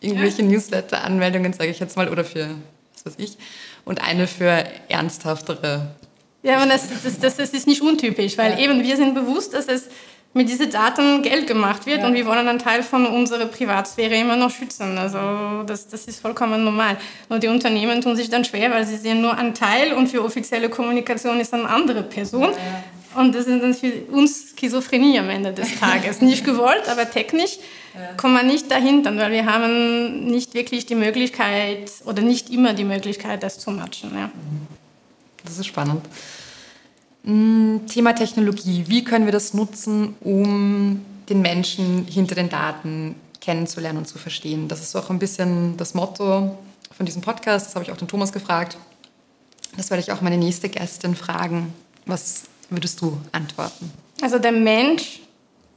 irgendwelche. 0.00 0.42
Newsletter-Anmeldungen, 0.42 1.52
sage 1.52 1.70
ich 1.70 1.78
jetzt 1.78 1.96
mal, 1.96 2.08
oder 2.08 2.24
für 2.24 2.48
was 2.94 3.06
weiß 3.06 3.14
ich. 3.18 3.38
Und 3.84 4.02
eine 4.02 4.26
für 4.26 4.64
ernsthaftere. 4.88 5.88
Ja, 6.42 6.62
und 6.62 6.68
das, 6.68 6.88
das, 7.02 7.20
das, 7.20 7.36
das 7.36 7.50
ist 7.50 7.66
nicht 7.66 7.82
untypisch, 7.82 8.36
weil 8.38 8.52
ja. 8.52 8.58
eben 8.58 8.82
wir 8.82 8.96
sind 8.96 9.14
bewusst, 9.14 9.54
dass 9.54 9.66
es 9.68 9.88
mit 10.32 10.48
diesen 10.48 10.70
Daten 10.70 11.22
Geld 11.22 11.46
gemacht 11.48 11.86
wird 11.86 12.00
ja. 12.00 12.06
und 12.06 12.14
wir 12.14 12.24
wollen 12.24 12.46
einen 12.46 12.60
Teil 12.60 12.82
von 12.84 13.04
unserer 13.06 13.46
Privatsphäre 13.46 14.14
immer 14.14 14.36
noch 14.36 14.50
schützen. 14.50 14.96
Also 14.96 15.64
das, 15.66 15.88
das 15.88 16.04
ist 16.04 16.20
vollkommen 16.20 16.62
normal. 16.62 16.96
Nur 17.28 17.40
die 17.40 17.48
Unternehmen 17.48 18.00
tun 18.00 18.14
sich 18.14 18.30
dann 18.30 18.44
schwer, 18.44 18.70
weil 18.70 18.86
sie 18.86 18.96
sehen 18.96 19.22
nur 19.22 19.36
einen 19.36 19.54
Teil 19.54 19.92
und 19.92 20.06
für 20.06 20.24
offizielle 20.24 20.68
Kommunikation 20.68 21.40
ist 21.40 21.52
eine 21.52 21.68
andere 21.68 22.04
Person. 22.04 22.50
Ja. 22.52 23.20
Und 23.20 23.34
das 23.34 23.46
ist 23.46 23.60
dann 23.60 23.74
für 23.74 23.92
uns 24.12 24.54
Schizophrenie 24.58 25.18
am 25.18 25.28
Ende 25.30 25.52
des 25.52 25.80
Tages. 25.80 26.20
nicht 26.20 26.44
gewollt, 26.44 26.88
aber 26.88 27.10
technisch 27.10 27.58
ja. 27.94 28.14
kommt 28.16 28.34
man 28.34 28.46
nicht 28.46 28.70
dahinter, 28.70 29.16
weil 29.16 29.32
wir 29.32 29.46
haben 29.46 30.26
nicht 30.26 30.54
wirklich 30.54 30.86
die 30.86 30.94
Möglichkeit 30.94 31.90
oder 32.04 32.22
nicht 32.22 32.50
immer 32.50 32.72
die 32.72 32.84
Möglichkeit, 32.84 33.42
das 33.42 33.58
zu 33.58 33.72
matchen. 33.72 34.12
Ja. 34.14 34.30
Das 35.44 35.58
ist 35.58 35.66
spannend. 35.66 36.02
Mm, 37.22 37.86
Thema 37.86 38.14
Technologie. 38.14 38.84
Wie 38.88 39.04
können 39.04 39.26
wir 39.26 39.32
das 39.32 39.54
nutzen, 39.54 40.16
um 40.20 41.04
den 41.28 41.42
Menschen 41.42 42.06
hinter 42.06 42.34
den 42.34 42.48
Daten 42.48 43.14
kennenzulernen 43.40 43.98
und 43.98 44.06
zu 44.06 44.18
verstehen? 44.18 44.68
Das 44.68 44.80
ist 44.80 44.96
auch 44.96 45.10
ein 45.10 45.18
bisschen 45.18 45.76
das 45.76 45.94
Motto 45.94 46.58
von 46.96 47.06
diesem 47.06 47.22
Podcast. 47.22 47.66
Das 47.66 47.74
habe 47.74 47.84
ich 47.84 47.92
auch 47.92 47.96
den 47.96 48.08
Thomas 48.08 48.32
gefragt. 48.32 48.78
Das 49.76 49.90
werde 49.90 50.02
ich 50.02 50.12
auch 50.12 50.20
meine 50.20 50.38
nächste 50.38 50.68
Gästin 50.68 51.14
fragen. 51.14 51.72
Was 52.06 52.44
würdest 52.70 53.00
du 53.00 53.18
antworten? 53.32 53.90
Also 54.22 54.38
der 54.38 54.52
Mensch 54.52 55.20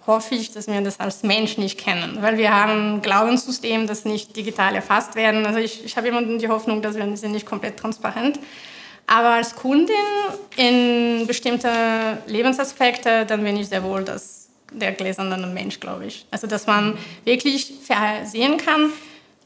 hoffe 0.07 0.35
ich, 0.35 0.51
dass 0.51 0.67
wir 0.67 0.81
das 0.81 0.99
als 0.99 1.23
Mensch 1.23 1.57
nicht 1.57 1.79
kennen, 1.79 2.17
weil 2.21 2.37
wir 2.37 2.53
haben 2.53 2.95
ein 2.95 3.01
Glaubenssystem, 3.01 3.87
das 3.87 4.03
nicht 4.05 4.35
digital 4.35 4.75
erfasst 4.75 5.15
werden. 5.15 5.45
Also 5.45 5.59
ich, 5.59 5.85
ich 5.85 5.95
habe 5.95 6.07
immer 6.07 6.21
die 6.21 6.49
Hoffnung, 6.49 6.81
dass 6.81 6.95
wir 6.95 7.17
sind 7.17 7.31
nicht 7.31 7.45
komplett 7.45 7.77
transparent. 7.77 8.39
Aber 9.07 9.29
als 9.29 9.55
Kundin 9.55 9.95
in 10.55 11.27
bestimmte 11.27 11.69
Lebensaspekte, 12.25 13.25
dann 13.25 13.43
bin 13.43 13.57
ich 13.57 13.67
sehr 13.67 13.83
wohl 13.83 14.03
das, 14.03 14.49
der 14.71 14.93
gläserne 14.93 15.47
Mensch, 15.47 15.79
glaube 15.79 16.05
ich. 16.05 16.25
Also, 16.31 16.47
dass 16.47 16.67
man 16.67 16.97
wirklich 17.25 17.73
sehen 18.23 18.57
kann, 18.57 18.91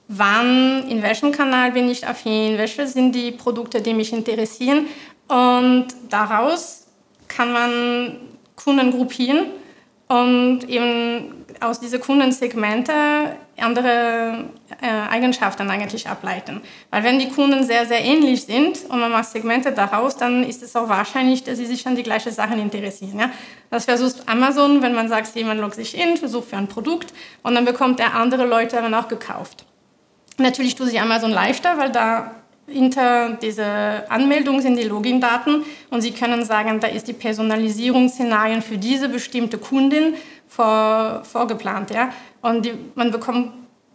wann, 0.08 0.88
in 0.90 1.02
welchem 1.02 1.32
Kanal 1.32 1.72
bin 1.72 1.90
ich 1.90 2.08
affin, 2.08 2.58
welche 2.58 2.88
sind 2.88 3.14
die 3.14 3.32
Produkte, 3.32 3.82
die 3.82 3.94
mich 3.94 4.14
interessieren. 4.14 4.88
Und 5.28 5.88
daraus 6.10 6.88
kann 7.28 7.52
man 7.52 8.18
Kunden 8.56 8.92
gruppieren 8.92 9.48
und 10.08 10.64
eben 10.70 11.37
aus 11.62 11.80
diesen 11.80 12.00
Kundensegmente 12.00 12.94
andere 13.58 14.46
äh, 14.82 14.88
Eigenschaften 15.10 15.70
eigentlich 15.70 16.08
ableiten. 16.08 16.62
Weil 16.92 17.04
wenn 17.04 17.20
die 17.20 17.30
Kunden 17.30 17.64
sehr, 17.64 17.86
sehr 17.86 18.04
ähnlich 18.04 18.44
sind 18.44 18.86
und 18.90 19.00
man 19.00 19.12
macht 19.12 19.30
Segmente 19.30 19.72
daraus, 19.72 20.18
dann 20.18 20.44
ist 20.44 20.62
es 20.64 20.76
auch 20.76 20.90
wahrscheinlich, 20.90 21.44
dass 21.44 21.58
sie 21.58 21.66
sich 21.66 21.86
an 21.88 21.96
die 21.96 22.04
gleichen 22.04 22.32
Sachen 22.32 22.60
interessieren. 22.60 23.20
Ja? 23.20 23.32
Das 23.70 23.86
versucht 23.86 24.28
Amazon, 24.28 24.82
wenn 24.82 24.94
man 24.94 25.10
sagt, 25.10 25.36
jemand 25.36 25.60
loggt 25.60 25.76
sich 25.76 25.98
in, 25.98 26.18
versucht 26.18 26.50
für 26.50 26.58
ein 26.58 26.68
Produkt 26.68 27.14
und 27.44 27.56
dann 27.56 27.66
bekommt 27.66 28.00
er 28.00 28.16
andere 28.16 28.46
Leute 28.46 28.76
dann 28.78 28.94
auch 28.94 29.08
gekauft. 29.08 29.66
Natürlich 30.38 30.76
tut 30.76 30.88
sich 30.88 31.02
Amazon 31.02 31.32
leichter, 31.32 31.78
weil 31.78 31.92
da 31.92 32.32
hinter 32.68 33.38
dieser 33.42 34.12
Anmeldung 34.12 34.62
sind 34.62 34.78
die 34.78 34.84
Login-Daten 34.84 35.64
und 35.90 36.02
Sie 36.02 36.12
können 36.12 36.44
sagen, 36.44 36.80
da 36.82 36.88
ist 36.88 37.08
die 37.08 37.14
Personalisierungsszenarien 37.14 38.62
für 38.62 38.78
diese 38.78 39.08
bestimmte 39.08 39.58
Kundin 39.58 40.16
vor, 40.58 41.22
vorgeplant. 41.24 41.92
Ja? 41.92 42.10
Und 42.42 42.66
die, 42.66 42.74
man 42.96 43.12
bekommt 43.12 43.54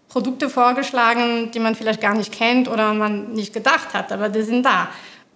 Produkte 0.09 0.49
vorgeschlagen, 0.49 1.51
die 1.51 1.59
man 1.59 1.75
vielleicht 1.75 2.01
gar 2.01 2.15
nicht 2.15 2.33
kennt 2.33 2.69
oder 2.69 2.95
man 2.95 3.33
nicht 3.33 3.53
gedacht 3.53 3.95
hat, 3.95 4.13
aber 4.13 4.29
die 4.29 4.43
sind 4.43 4.65
da. 4.65 4.89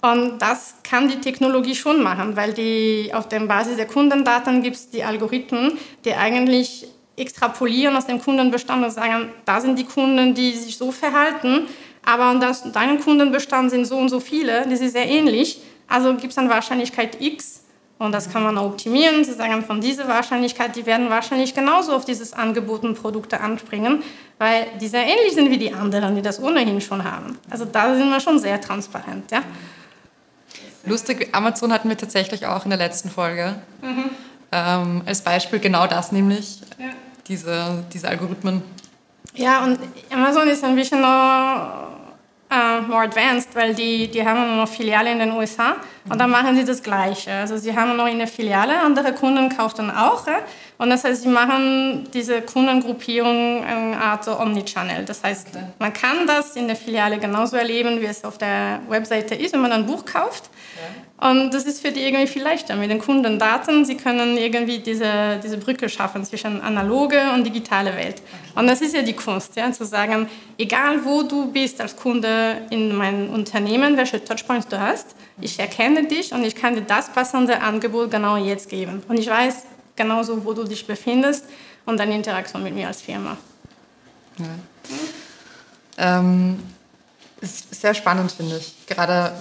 Und 0.02 0.40
das 0.40 0.76
kann 0.85 1.09
die 1.09 1.21
Technologie 1.21 1.75
schon 1.75 2.02
machen, 2.02 2.37
weil 2.37 2.52
die, 2.52 3.11
auf 3.12 3.28
der 3.28 3.40
Basis 3.40 3.76
der 3.76 3.87
Kundendaten 3.87 4.62
gibt 4.62 4.76
es 4.76 4.90
die 4.90 5.02
Algorithmen, 5.02 5.78
die 6.04 6.14
eigentlich 6.14 6.87
extrapolieren 7.16 7.97
aus 7.97 8.06
dem 8.06 8.21
Kundenbestand 8.21 8.85
und 8.85 8.90
sagen, 8.90 9.30
da 9.47 9.61
sind 9.61 9.78
die 9.78 9.85
Kunden, 9.85 10.35
die 10.35 10.52
sich 10.52 10.76
so 10.76 10.92
verhalten, 10.92 11.66
aber 12.04 12.30
in 12.33 12.73
deinem 12.73 13.00
Kundenbestand 13.00 13.71
sind 13.71 13.87
so 13.87 13.97
und 13.97 14.11
so 14.11 14.21
viele, 14.21 14.66
die 14.68 14.76
sind 14.76 14.90
sehr 14.90 15.09
ähnlich, 15.09 15.61
also 15.88 16.14
gibt 16.14 16.33
es 16.33 16.38
eine 16.38 16.50
Wahrscheinlichkeit 16.50 17.21
X, 17.21 17.65
und 17.98 18.12
das 18.12 18.30
kann 18.30 18.42
man 18.42 18.58
optimieren. 18.58 19.24
Sie 19.24 19.32
sagen, 19.32 19.64
von 19.64 19.80
dieser 19.80 20.06
Wahrscheinlichkeit, 20.06 20.76
die 20.76 20.84
werden 20.84 21.08
wahrscheinlich 21.08 21.54
genauso 21.54 21.92
auf 21.92 22.04
dieses 22.04 22.34
Angebot 22.34 22.82
und 22.82 23.00
Produkte 23.00 23.40
anspringen, 23.40 24.02
weil 24.38 24.66
die 24.80 24.88
sehr 24.88 25.02
ähnlich 25.02 25.32
sind 25.32 25.50
wie 25.50 25.58
die 25.58 25.72
anderen, 25.72 26.14
die 26.14 26.22
das 26.22 26.40
ohnehin 26.40 26.80
schon 26.80 27.04
haben. 27.04 27.38
Also 27.48 27.64
da 27.64 27.94
sind 27.94 28.10
wir 28.10 28.20
schon 28.20 28.38
sehr 28.38 28.60
transparent. 28.60 29.30
Ja? 29.30 29.42
Lustig, 30.84 31.30
Amazon 31.32 31.72
hatten 31.72 31.88
wir 31.88 31.96
tatsächlich 31.96 32.46
auch 32.46 32.64
in 32.64 32.70
der 32.70 32.78
letzten 32.78 33.10
Folge. 33.10 33.56
Mhm. 33.80 34.10
Ähm, 34.52 35.02
als 35.06 35.22
Beispiel 35.22 35.58
genau 35.58 35.86
das 35.86 36.12
nämlich, 36.12 36.60
ja. 36.78 36.90
diese, 37.26 37.84
diese 37.92 38.08
Algorithmen. 38.08 38.62
Ja, 39.34 39.64
und 39.64 39.78
Amazon 40.12 40.48
ist 40.48 40.62
ein 40.64 40.76
bisschen 40.76 41.00
noch 41.00 41.95
uh, 42.56 42.82
more 42.88 43.02
advanced, 43.02 43.54
weil 43.54 43.75
die, 43.75 44.08
die 44.08 44.26
haben 44.26 44.56
noch 44.56 44.68
Filiale 44.68 45.12
in 45.12 45.18
den 45.18 45.32
USA 45.32 45.76
und 46.08 46.18
dann 46.18 46.30
machen 46.30 46.56
sie 46.56 46.64
das 46.64 46.82
Gleiche. 46.82 47.32
Also 47.32 47.56
sie 47.56 47.76
haben 47.76 47.96
noch 47.96 48.06
eine 48.06 48.26
Filiale, 48.26 48.78
andere 48.80 49.12
Kunden 49.12 49.48
kaufen 49.48 49.90
auch. 49.90 50.26
Ja? 50.26 50.38
Und 50.78 50.90
das 50.90 51.04
heißt, 51.04 51.22
sie 51.22 51.28
machen 51.28 52.08
diese 52.12 52.42
Kundengruppierung 52.42 53.64
eine 53.64 54.00
Art 54.00 54.25
so 54.25 54.38
Omnichannel. 54.38 55.04
Das 55.04 55.22
heißt, 55.22 55.48
man 55.78 55.92
kann 55.92 56.26
das 56.26 56.56
in 56.56 56.66
der 56.66 56.76
Filiale 56.76 57.18
genauso 57.18 57.56
erleben, 57.56 58.00
wie 58.00 58.06
es 58.06 58.25
auf 58.25 58.38
der 58.38 58.80
Webseite 58.88 59.34
ist, 59.34 59.52
wenn 59.52 59.62
man 59.62 59.72
ein 59.72 59.86
Buch 59.86 60.04
kauft. 60.04 60.50
Und 61.18 61.54
das 61.54 61.64
ist 61.64 61.80
für 61.80 61.92
die 61.92 62.00
irgendwie 62.00 62.26
viel 62.26 62.42
leichter 62.42 62.76
mit 62.76 62.90
den 62.90 62.99
Kundendaten. 62.99 63.87
Sie 63.87 63.96
können 63.96 64.37
irgendwie 64.37 64.80
diese, 64.80 65.40
diese 65.42 65.56
Brücke 65.56 65.88
schaffen 65.88 66.25
zwischen 66.26 66.61
analoge 66.61 67.32
und 67.32 67.44
digitale 67.44 67.96
Welt. 67.96 68.20
Und 68.54 68.66
das 68.66 68.82
ist 68.82 68.94
ja 68.94 69.00
die 69.00 69.14
Kunst, 69.14 69.56
ja, 69.56 69.73
zu 69.73 69.87
sagen, 69.87 70.28
egal 70.58 71.02
wo 71.06 71.23
du 71.23 71.50
bist 71.50 71.80
als 71.80 71.96
Kunde 71.96 72.66
in 72.68 72.94
meinem 72.94 73.30
Unternehmen, 73.30 73.96
welche 73.96 74.23
Touchpoints 74.23 74.68
du 74.68 74.78
hast, 74.78 75.14
ich 75.40 75.58
erkenne 75.58 76.06
dich 76.06 76.32
und 76.32 76.44
ich 76.44 76.54
kann 76.54 76.75
dir 76.75 76.82
das 76.82 77.11
passende 77.11 77.62
Angebot 77.62 78.11
genau 78.11 78.37
jetzt 78.37 78.68
geben. 78.68 79.02
Und 79.08 79.18
ich 79.18 79.28
weiß 79.28 79.64
genauso, 79.96 80.44
wo 80.44 80.52
du 80.52 80.64
dich 80.64 80.87
befindest 80.87 81.46
und 81.87 81.99
deine 81.99 82.14
Interaktion 82.14 82.62
mit 82.62 82.75
mir 82.75 82.88
als 82.88 83.00
Firma. 83.00 83.38
Ja. 84.38 86.18
Ähm, 86.18 86.62
ist 87.40 87.75
sehr 87.75 87.94
spannend, 87.94 88.32
finde 88.32 88.58
ich. 88.58 88.87
Gerade 88.87 89.32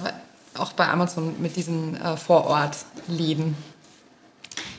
auch 0.59 0.73
bei 0.73 0.87
Amazon 0.87 1.35
mit 1.41 1.55
diesen 1.55 1.95
äh, 2.01 2.17
Vorortläden. 2.17 3.55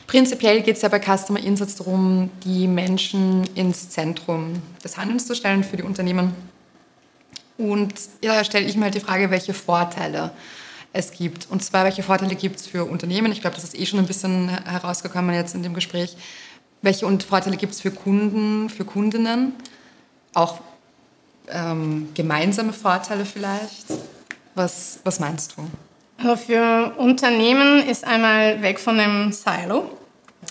Prinzipiell 0.07 0.61
geht 0.61 0.77
es 0.77 0.81
ja 0.81 0.89
bei 0.89 0.99
Customer 0.99 1.39
Insights 1.39 1.75
darum, 1.75 2.29
die 2.43 2.67
Menschen 2.67 3.43
ins 3.55 3.89
Zentrum 3.89 4.61
des 4.83 4.97
Handelns 4.97 5.27
zu 5.27 5.35
stellen 5.35 5.63
für 5.63 5.75
die 5.75 5.83
Unternehmen. 5.83 6.33
Und 7.57 7.93
ja, 8.23 8.43
stelle 8.43 8.65
ich 8.65 8.77
mir 8.77 8.85
halt 8.85 8.95
die 8.95 9.01
Frage, 9.01 9.31
welche 9.31 9.53
Vorteile 9.53 10.31
es 10.93 11.11
gibt. 11.11 11.49
Und 11.49 11.63
zwar, 11.63 11.83
welche 11.83 12.03
Vorteile 12.03 12.35
gibt 12.35 12.59
es 12.59 12.67
für 12.67 12.85
Unternehmen? 12.85 13.31
Ich 13.31 13.41
glaube, 13.41 13.55
das 13.55 13.65
ist 13.65 13.77
eh 13.77 13.85
schon 13.85 13.99
ein 13.99 14.07
bisschen 14.07 14.49
herausgekommen 14.49 15.35
jetzt 15.35 15.55
in 15.55 15.63
dem 15.63 15.73
Gespräch. 15.73 16.15
Welche 16.81 17.05
Vorteile 17.19 17.57
gibt 17.57 17.73
es 17.73 17.81
für 17.81 17.91
Kunden, 17.91 18.69
für 18.69 18.85
Kundinnen? 18.85 19.53
Auch 20.33 20.59
ähm, 21.49 22.09
gemeinsame 22.13 22.71
Vorteile 22.71 23.25
vielleicht? 23.25 23.87
Was, 24.57 24.99
was 25.03 25.19
meinst 25.19 25.55
du? 25.55 25.67
Also 26.17 26.35
für 26.35 26.93
Unternehmen 26.97 27.87
ist 27.87 28.03
einmal 28.03 28.59
weg 28.63 28.79
von 28.79 28.97
dem 28.97 29.31
Silo. 29.31 29.91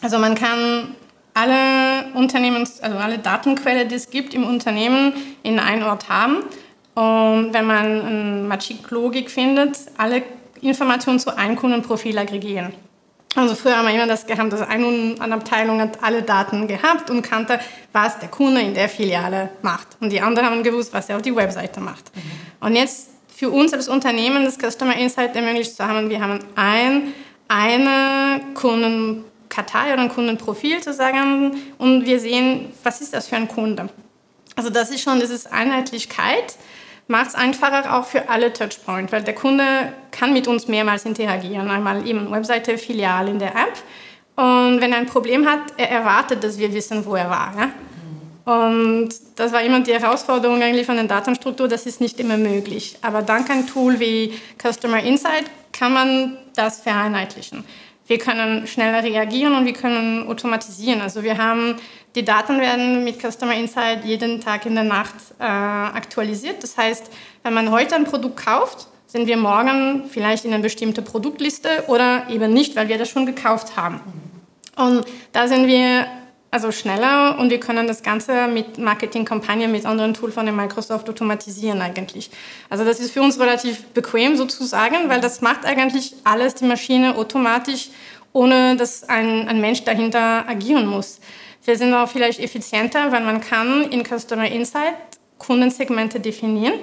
Also 0.00 0.20
man 0.20 0.36
kann 0.36 0.94
alle 1.34 2.12
Unternehmens, 2.14 2.80
also 2.80 2.98
alle 2.98 3.18
Datenquellen, 3.18 3.88
die 3.88 3.96
es 3.96 4.08
gibt 4.08 4.32
im 4.32 4.44
Unternehmen, 4.44 5.12
in 5.42 5.58
einen 5.58 5.82
Ort 5.82 6.08
haben. 6.08 6.44
Und 6.94 7.52
wenn 7.52 7.66
man 7.66 8.00
eine 8.00 8.42
Magic-Logik 8.48 9.28
findet, 9.28 9.76
alle 9.98 10.22
Informationen 10.60 11.18
zu 11.18 11.36
einem 11.36 11.56
Kundenprofil 11.56 12.16
aggregieren. 12.16 12.72
Also 13.34 13.56
früher 13.56 13.76
haben 13.76 13.88
wir 13.88 13.94
immer 13.94 14.06
das 14.06 14.24
gehabt, 14.24 14.52
dass 14.52 14.62
eine 14.62 15.16
Abteilung 15.18 15.80
hat 15.80 16.02
alle 16.02 16.22
Daten 16.22 16.68
gehabt 16.68 17.10
und 17.10 17.22
kannte, 17.22 17.58
was 17.92 18.20
der 18.20 18.28
Kunde 18.28 18.60
in 18.60 18.72
der 18.72 18.88
Filiale 18.88 19.50
macht. 19.62 19.88
Und 20.00 20.10
die 20.10 20.20
anderen 20.20 20.48
haben 20.48 20.62
gewusst, 20.62 20.94
was 20.94 21.08
er 21.08 21.16
auf 21.16 21.22
die 21.22 21.34
Webseite 21.34 21.80
macht. 21.80 22.14
Mhm. 22.14 22.66
Und 22.66 22.76
jetzt 22.76 23.15
für 23.36 23.50
uns 23.50 23.74
als 23.74 23.86
Unternehmen 23.88 24.46
das 24.46 24.56
Customer 24.56 24.96
Insight 24.96 25.36
ermöglicht 25.36 25.76
zu 25.76 25.86
haben, 25.86 26.08
wir 26.08 26.22
haben 26.22 26.38
ein, 26.54 27.12
eine 27.48 28.40
Kundenkartei 28.54 29.92
oder 29.92 30.02
ein 30.02 30.08
Kundenprofil 30.08 30.80
zu 30.80 30.94
sagen 30.94 31.54
und 31.76 32.06
wir 32.06 32.18
sehen, 32.18 32.72
was 32.82 33.02
ist 33.02 33.12
das 33.12 33.28
für 33.28 33.36
ein 33.36 33.46
Kunde. 33.46 33.90
Also 34.56 34.70
das 34.70 34.90
ist 34.90 35.02
schon, 35.02 35.20
diese 35.20 35.52
Einheitlichkeit 35.52 36.56
macht 37.08 37.28
es 37.28 37.34
einfacher 37.34 37.94
auch 37.94 38.06
für 38.06 38.30
alle 38.30 38.54
Touchpoints, 38.54 39.12
weil 39.12 39.22
der 39.22 39.34
Kunde 39.34 39.92
kann 40.10 40.32
mit 40.32 40.48
uns 40.48 40.66
mehrmals 40.66 41.04
interagieren. 41.04 41.70
Einmal 41.70 42.08
eben 42.08 42.30
Webseite, 42.30 42.78
Filiale 42.78 43.30
in 43.30 43.38
der 43.38 43.50
App. 43.50 43.74
Und 44.36 44.80
wenn 44.80 44.92
er 44.92 44.98
ein 44.98 45.06
Problem 45.06 45.46
hat, 45.46 45.60
er 45.76 45.90
erwartet, 45.90 46.42
dass 46.42 46.58
wir 46.58 46.72
wissen, 46.72 47.04
wo 47.04 47.14
er 47.14 47.28
war. 47.28 47.52
Ja? 47.56 47.70
Und 48.46 49.08
das 49.34 49.52
war 49.52 49.60
immer 49.62 49.80
die 49.80 49.92
Herausforderung 49.92 50.62
eigentlich 50.62 50.86
von 50.86 50.94
der 50.94 51.06
Datenstruktur, 51.06 51.66
das 51.66 51.84
ist 51.84 52.00
nicht 52.00 52.20
immer 52.20 52.36
möglich. 52.36 52.96
Aber 53.02 53.22
dank 53.22 53.50
einem 53.50 53.66
Tool 53.66 53.98
wie 53.98 54.34
Customer 54.62 55.02
Insight 55.02 55.46
kann 55.72 55.92
man 55.92 56.38
das 56.54 56.80
vereinheitlichen. 56.80 57.64
Wir 58.06 58.18
können 58.18 58.68
schneller 58.68 59.02
reagieren 59.02 59.56
und 59.56 59.66
wir 59.66 59.72
können 59.72 60.28
automatisieren. 60.28 61.00
Also 61.00 61.24
wir 61.24 61.38
haben, 61.38 61.74
die 62.14 62.24
Daten 62.24 62.60
werden 62.60 63.02
mit 63.02 63.20
Customer 63.20 63.54
Insight 63.54 64.04
jeden 64.04 64.40
Tag 64.40 64.64
in 64.64 64.76
der 64.76 64.84
Nacht 64.84 65.16
äh, 65.40 65.42
aktualisiert. 65.42 66.62
Das 66.62 66.78
heißt, 66.78 67.10
wenn 67.42 67.52
man 67.52 67.72
heute 67.72 67.96
ein 67.96 68.04
Produkt 68.04 68.44
kauft, 68.44 68.86
sind 69.08 69.26
wir 69.26 69.36
morgen 69.36 70.04
vielleicht 70.08 70.44
in 70.44 70.54
eine 70.54 70.62
bestimmte 70.62 71.02
Produktliste 71.02 71.68
oder 71.88 72.30
eben 72.30 72.52
nicht, 72.52 72.76
weil 72.76 72.88
wir 72.88 72.96
das 72.96 73.08
schon 73.08 73.26
gekauft 73.26 73.76
haben. 73.76 74.00
Und 74.76 75.04
da 75.32 75.48
sind 75.48 75.66
wir 75.66 76.06
also 76.50 76.70
schneller 76.72 77.38
und 77.38 77.50
wir 77.50 77.60
können 77.60 77.86
das 77.86 78.02
Ganze 78.02 78.46
mit 78.48 78.78
Marketingkampagnen, 78.78 79.70
mit 79.70 79.84
anderen 79.84 80.14
Tools 80.14 80.34
von 80.34 80.54
Microsoft 80.54 81.08
automatisieren 81.08 81.82
eigentlich. 81.82 82.30
Also 82.70 82.84
das 82.84 83.00
ist 83.00 83.12
für 83.12 83.20
uns 83.20 83.38
relativ 83.38 83.84
bequem 83.88 84.36
sozusagen, 84.36 85.08
weil 85.08 85.20
das 85.20 85.40
macht 85.40 85.64
eigentlich 85.64 86.14
alles 86.24 86.54
die 86.54 86.64
Maschine 86.64 87.16
automatisch, 87.16 87.90
ohne 88.32 88.76
dass 88.76 89.08
ein, 89.08 89.48
ein 89.48 89.60
Mensch 89.60 89.84
dahinter 89.84 90.48
agieren 90.48 90.86
muss. 90.86 91.20
Wir 91.64 91.76
sind 91.76 91.92
auch 91.94 92.08
vielleicht 92.08 92.38
effizienter, 92.38 93.10
weil 93.10 93.22
man 93.22 93.40
kann 93.40 93.82
in 93.90 94.04
Customer 94.04 94.46
Insight 94.46 94.94
Kundensegmente 95.38 96.20
definieren 96.20 96.74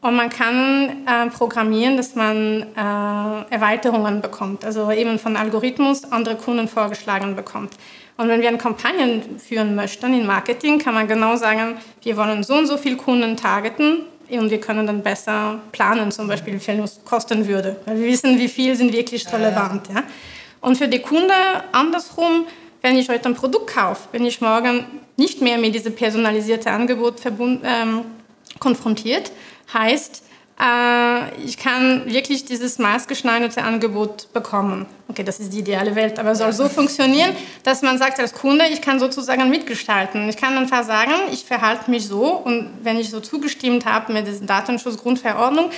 und 0.00 0.16
man 0.16 0.30
kann 0.30 1.06
äh, 1.06 1.28
programmieren, 1.28 1.96
dass 1.96 2.14
man 2.14 2.62
äh, 2.62 3.54
Erweiterungen 3.54 4.22
bekommt, 4.22 4.64
also 4.64 4.90
eben 4.90 5.18
von 5.18 5.36
Algorithmus 5.36 6.10
andere 6.10 6.36
Kunden 6.36 6.68
vorgeschlagen 6.68 7.36
bekommt. 7.36 7.74
Und 8.20 8.28
wenn 8.28 8.42
wir 8.42 8.48
eine 8.48 8.58
Kampagne 8.58 9.22
führen 9.38 9.74
möchten 9.74 10.12
in 10.12 10.26
Marketing, 10.26 10.78
kann 10.78 10.92
man 10.92 11.08
genau 11.08 11.36
sagen, 11.36 11.78
wir 12.02 12.18
wollen 12.18 12.42
so 12.42 12.52
und 12.52 12.66
so 12.66 12.76
viele 12.76 12.96
Kunden 12.96 13.34
targeten 13.34 14.00
und 14.28 14.50
wir 14.50 14.60
können 14.60 14.86
dann 14.86 15.02
besser 15.02 15.58
planen, 15.72 16.12
zum 16.12 16.28
Beispiel, 16.28 16.52
wie 16.52 16.58
viel 16.58 16.80
es 16.80 17.00
kosten 17.02 17.48
würde. 17.48 17.76
Weil 17.86 17.98
wir 17.98 18.08
wissen, 18.08 18.38
wie 18.38 18.48
viel 18.48 18.76
sind 18.76 18.92
wirklich 18.92 19.26
relevant. 19.32 19.88
Ja. 19.88 20.02
Und 20.60 20.76
für 20.76 20.86
die 20.86 20.98
Kunden 20.98 21.32
andersrum, 21.72 22.44
wenn 22.82 22.98
ich 22.98 23.08
heute 23.08 23.30
ein 23.30 23.34
Produkt 23.34 23.68
kaufe, 23.72 24.06
bin 24.12 24.26
ich 24.26 24.42
morgen 24.42 24.84
nicht 25.16 25.40
mehr 25.40 25.56
mit 25.56 25.74
diesem 25.74 25.94
personalisierten 25.94 26.70
Angebot 26.70 27.22
ähm, 27.24 28.02
konfrontiert, 28.58 29.32
heißt, 29.72 30.24
ich 31.42 31.56
kann 31.56 32.04
wirklich 32.04 32.44
dieses 32.44 32.78
maßgeschneiderte 32.78 33.62
Angebot 33.62 34.30
bekommen. 34.34 34.86
Okay, 35.08 35.22
das 35.22 35.40
ist 35.40 35.52
die 35.54 35.60
ideale 35.60 35.94
Welt, 35.94 36.18
aber 36.18 36.32
es 36.32 36.38
soll 36.38 36.52
so 36.52 36.68
funktionieren, 36.68 37.30
dass 37.62 37.80
man 37.80 37.96
sagt 37.96 38.20
als 38.20 38.34
Kunde, 38.34 38.66
ich 38.70 38.82
kann 38.82 39.00
sozusagen 39.00 39.48
mitgestalten. 39.48 40.28
Ich 40.28 40.36
kann 40.36 40.58
einfach 40.58 40.84
sagen, 40.84 41.12
ich 41.32 41.44
verhalte 41.44 41.90
mich 41.90 42.06
so 42.06 42.32
und 42.32 42.70
wenn 42.82 42.98
ich 42.98 43.08
so 43.08 43.20
zugestimmt 43.20 43.86
habe 43.86 44.12
mit 44.12 44.26
dieser 44.26 44.44
Datenschutzgrundverordnung, 44.44 45.70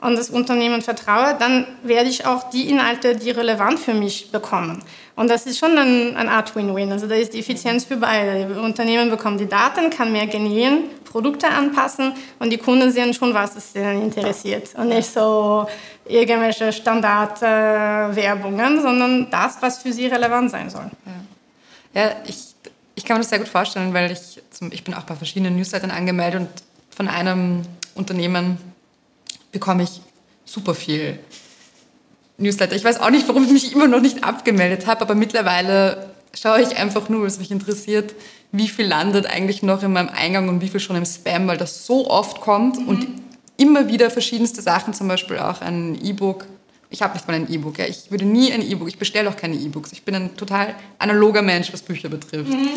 und 0.00 0.16
das 0.16 0.30
Unternehmen 0.30 0.82
vertraue, 0.82 1.36
dann 1.38 1.66
werde 1.82 2.10
ich 2.10 2.26
auch 2.26 2.50
die 2.50 2.68
Inhalte, 2.68 3.16
die 3.16 3.30
relevant 3.30 3.78
für 3.78 3.94
mich 3.94 4.30
bekommen. 4.30 4.82
Und 5.16 5.28
das 5.28 5.44
ist 5.46 5.58
schon 5.58 5.76
ein, 5.78 6.14
ein 6.14 6.28
Art 6.28 6.54
Win-Win. 6.54 6.92
Also 6.92 7.06
da 7.06 7.14
ist 7.14 7.32
die 7.32 7.38
Effizienz 7.38 7.86
für 7.86 7.96
beide. 7.96 8.46
Die 8.46 8.52
Unternehmen 8.60 9.08
bekommen 9.08 9.38
die 9.38 9.48
Daten, 9.48 9.88
kann 9.88 10.12
mehr 10.12 10.26
generieren, 10.26 10.90
Produkte 11.10 11.48
anpassen 11.48 12.12
und 12.38 12.50
die 12.50 12.58
Kunden 12.58 12.92
sehen 12.92 13.14
schon, 13.14 13.32
was 13.32 13.56
es 13.56 13.74
ihnen 13.74 14.02
interessiert. 14.02 14.74
Und 14.74 14.88
nicht 14.88 15.10
so 15.10 15.66
irgendwelche 16.04 16.70
Standardwerbungen, 16.70 18.82
sondern 18.82 19.30
das, 19.30 19.56
was 19.62 19.78
für 19.78 19.90
sie 19.90 20.06
relevant 20.06 20.50
sein 20.50 20.68
soll. 20.68 20.90
Ja, 21.94 22.02
ja 22.02 22.10
ich, 22.26 22.48
ich 22.94 23.06
kann 23.06 23.16
mir 23.16 23.22
das 23.22 23.30
sehr 23.30 23.38
gut 23.38 23.48
vorstellen, 23.48 23.94
weil 23.94 24.12
ich, 24.12 24.42
zum, 24.50 24.70
ich 24.70 24.84
bin 24.84 24.92
auch 24.92 25.04
bei 25.04 25.16
verschiedenen 25.16 25.56
Newslettern 25.56 25.90
angemeldet 25.90 26.42
und 26.42 26.50
von 26.94 27.08
einem 27.08 27.62
Unternehmen 27.94 28.58
bekomme 29.50 29.84
ich 29.84 30.02
super 30.44 30.74
viel 30.74 31.18
Newsletter. 32.38 32.76
Ich 32.76 32.84
weiß 32.84 33.00
auch 33.00 33.10
nicht, 33.10 33.26
warum 33.28 33.44
ich 33.44 33.50
mich 33.50 33.72
immer 33.72 33.86
noch 33.86 34.00
nicht 34.00 34.24
abgemeldet 34.24 34.86
habe, 34.86 35.00
aber 35.00 35.14
mittlerweile 35.14 36.10
schaue 36.34 36.60
ich 36.62 36.76
einfach 36.76 37.08
nur, 37.08 37.20
weil 37.20 37.28
es 37.28 37.38
mich 37.38 37.50
interessiert, 37.50 38.14
wie 38.52 38.68
viel 38.68 38.86
landet 38.86 39.26
eigentlich 39.26 39.62
noch 39.62 39.82
in 39.82 39.92
meinem 39.92 40.08
Eingang 40.08 40.48
und 40.48 40.60
wie 40.60 40.68
viel 40.68 40.80
schon 40.80 40.96
im 40.96 41.04
Spam, 41.04 41.48
weil 41.48 41.56
das 41.56 41.86
so 41.86 42.08
oft 42.08 42.40
kommt 42.40 42.80
mhm. 42.80 42.88
und 42.88 43.06
immer 43.56 43.88
wieder 43.88 44.10
verschiedenste 44.10 44.62
Sachen, 44.62 44.94
zum 44.94 45.08
Beispiel 45.08 45.38
auch 45.38 45.60
ein 45.60 45.98
E-Book. 46.02 46.46
Ich 46.90 47.02
habe 47.02 47.14
nicht 47.14 47.26
mal 47.26 47.34
ein 47.34 47.50
E-Book. 47.50 47.78
Ja. 47.78 47.86
Ich 47.86 48.10
würde 48.10 48.24
nie 48.24 48.52
ein 48.52 48.62
E-Book, 48.62 48.88
ich 48.88 48.98
bestelle 48.98 49.28
auch 49.28 49.36
keine 49.36 49.56
E-Books. 49.56 49.92
Ich 49.92 50.04
bin 50.04 50.14
ein 50.14 50.36
total 50.36 50.74
analoger 50.98 51.42
Mensch, 51.42 51.72
was 51.72 51.82
Bücher 51.82 52.08
betrifft. 52.08 52.52
Mhm. 52.52 52.68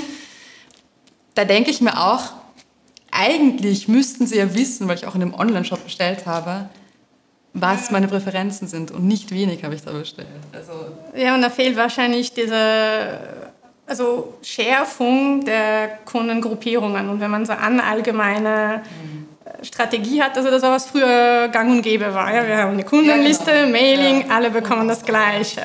Da 1.35 1.45
denke 1.45 1.69
ich 1.69 1.81
mir 1.81 1.97
auch, 1.97 2.33
eigentlich 3.11 3.87
müssten 3.87 4.25
sie 4.25 4.37
ja 4.37 4.53
wissen, 4.55 4.87
weil 4.87 4.97
ich 4.97 5.05
auch 5.05 5.15
in 5.15 5.21
dem 5.21 5.33
Online-Shop 5.33 5.83
bestellt 5.83 6.25
habe, 6.25 6.69
was 7.53 7.91
meine 7.91 8.07
Präferenzen 8.07 8.67
sind 8.67 8.91
und 8.91 9.05
nicht 9.05 9.31
wenig 9.31 9.63
habe 9.63 9.75
ich 9.75 9.83
da 9.83 9.91
bestellt. 9.91 10.27
Also 10.53 10.71
ja, 11.15 11.35
und 11.35 11.41
da 11.41 11.49
fehlt 11.49 11.75
wahrscheinlich 11.75 12.33
diese 12.33 13.19
also 13.89 14.35
Schärfung 14.43 15.43
der 15.43 15.99
Kundengruppierungen. 16.05 17.09
Und 17.09 17.19
wenn 17.19 17.31
man 17.31 17.45
so 17.45 17.53
eine 17.53 17.83
allgemeine 17.83 18.83
Strategie 19.63 20.21
hat, 20.21 20.37
also 20.37 20.51
das 20.51 20.61
war 20.61 20.71
was 20.71 20.85
früher 20.85 21.49
gang 21.49 21.71
und 21.71 21.81
gäbe 21.81 22.13
war. 22.13 22.33
Ja? 22.33 22.47
Wir 22.47 22.57
haben 22.57 22.73
eine 22.73 22.83
Kundenliste, 22.83 23.51
ja, 23.51 23.65
genau. 23.65 23.77
Mailing, 23.77 24.27
ja. 24.27 24.35
alle 24.35 24.51
bekommen 24.51 24.87
das 24.87 25.03
Gleiche. 25.03 25.61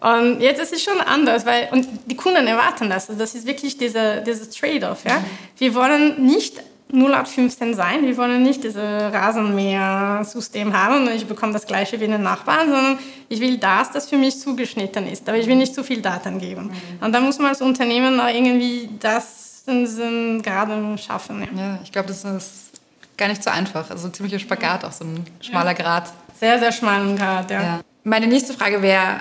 Und 0.00 0.40
jetzt 0.40 0.60
ist 0.60 0.72
es 0.72 0.82
schon 0.82 1.00
anders, 1.00 1.44
weil 1.46 1.68
und 1.72 1.88
die 2.06 2.14
Kunden 2.14 2.46
erwarten 2.46 2.88
das. 2.90 3.08
Also 3.08 3.18
das 3.18 3.34
ist 3.34 3.46
wirklich 3.46 3.76
diese, 3.76 4.22
dieses 4.24 4.50
Trade-off. 4.50 5.04
Ja? 5.04 5.18
Mhm. 5.18 5.24
Wir 5.58 5.74
wollen 5.74 6.24
nicht 6.24 6.62
0815 6.94 7.74
sein. 7.74 8.02
Wir 8.02 8.16
wollen 8.16 8.42
nicht 8.42 8.62
dieses 8.62 8.82
Rasenmäher-System 8.82 10.72
haben 10.72 11.06
und 11.06 11.14
ich 11.14 11.26
bekomme 11.26 11.52
das 11.52 11.66
gleiche 11.66 12.00
wie 12.00 12.06
den 12.06 12.22
Nachbarn, 12.22 12.68
sondern 12.68 12.98
ich 13.28 13.40
will 13.40 13.58
das, 13.58 13.90
das 13.90 14.08
für 14.08 14.16
mich 14.16 14.38
zugeschnitten 14.38 15.06
ist. 15.06 15.28
Aber 15.28 15.38
ich 15.38 15.46
will 15.46 15.56
nicht 15.56 15.74
zu 15.74 15.82
viel 15.82 16.00
Daten 16.00 16.38
geben. 16.38 16.70
Und 17.00 17.12
da 17.12 17.20
muss 17.20 17.38
man 17.38 17.48
als 17.48 17.60
Unternehmen 17.60 18.20
auch 18.20 18.28
irgendwie 18.28 18.88
das 19.00 19.64
gerade 19.66 20.98
schaffen. 20.98 21.42
Ja, 21.56 21.62
ja 21.62 21.78
ich 21.82 21.90
glaube, 21.90 22.08
das 22.08 22.24
ist 22.24 22.80
gar 23.16 23.28
nicht 23.28 23.42
so 23.42 23.50
einfach. 23.50 23.90
Also 23.90 24.08
ein 24.08 24.14
ziemlicher 24.14 24.38
Spagat, 24.38 24.84
auch 24.84 24.92
so 24.92 25.04
ein 25.04 25.24
schmaler 25.40 25.76
ja. 25.76 25.82
Grad. 25.82 26.12
Sehr, 26.38 26.58
sehr 26.58 26.72
schmalen 26.72 27.16
Grad, 27.16 27.50
ja. 27.50 27.62
ja. 27.62 27.80
Meine 28.04 28.26
nächste 28.26 28.52
Frage 28.52 28.82
wäre 28.82 29.20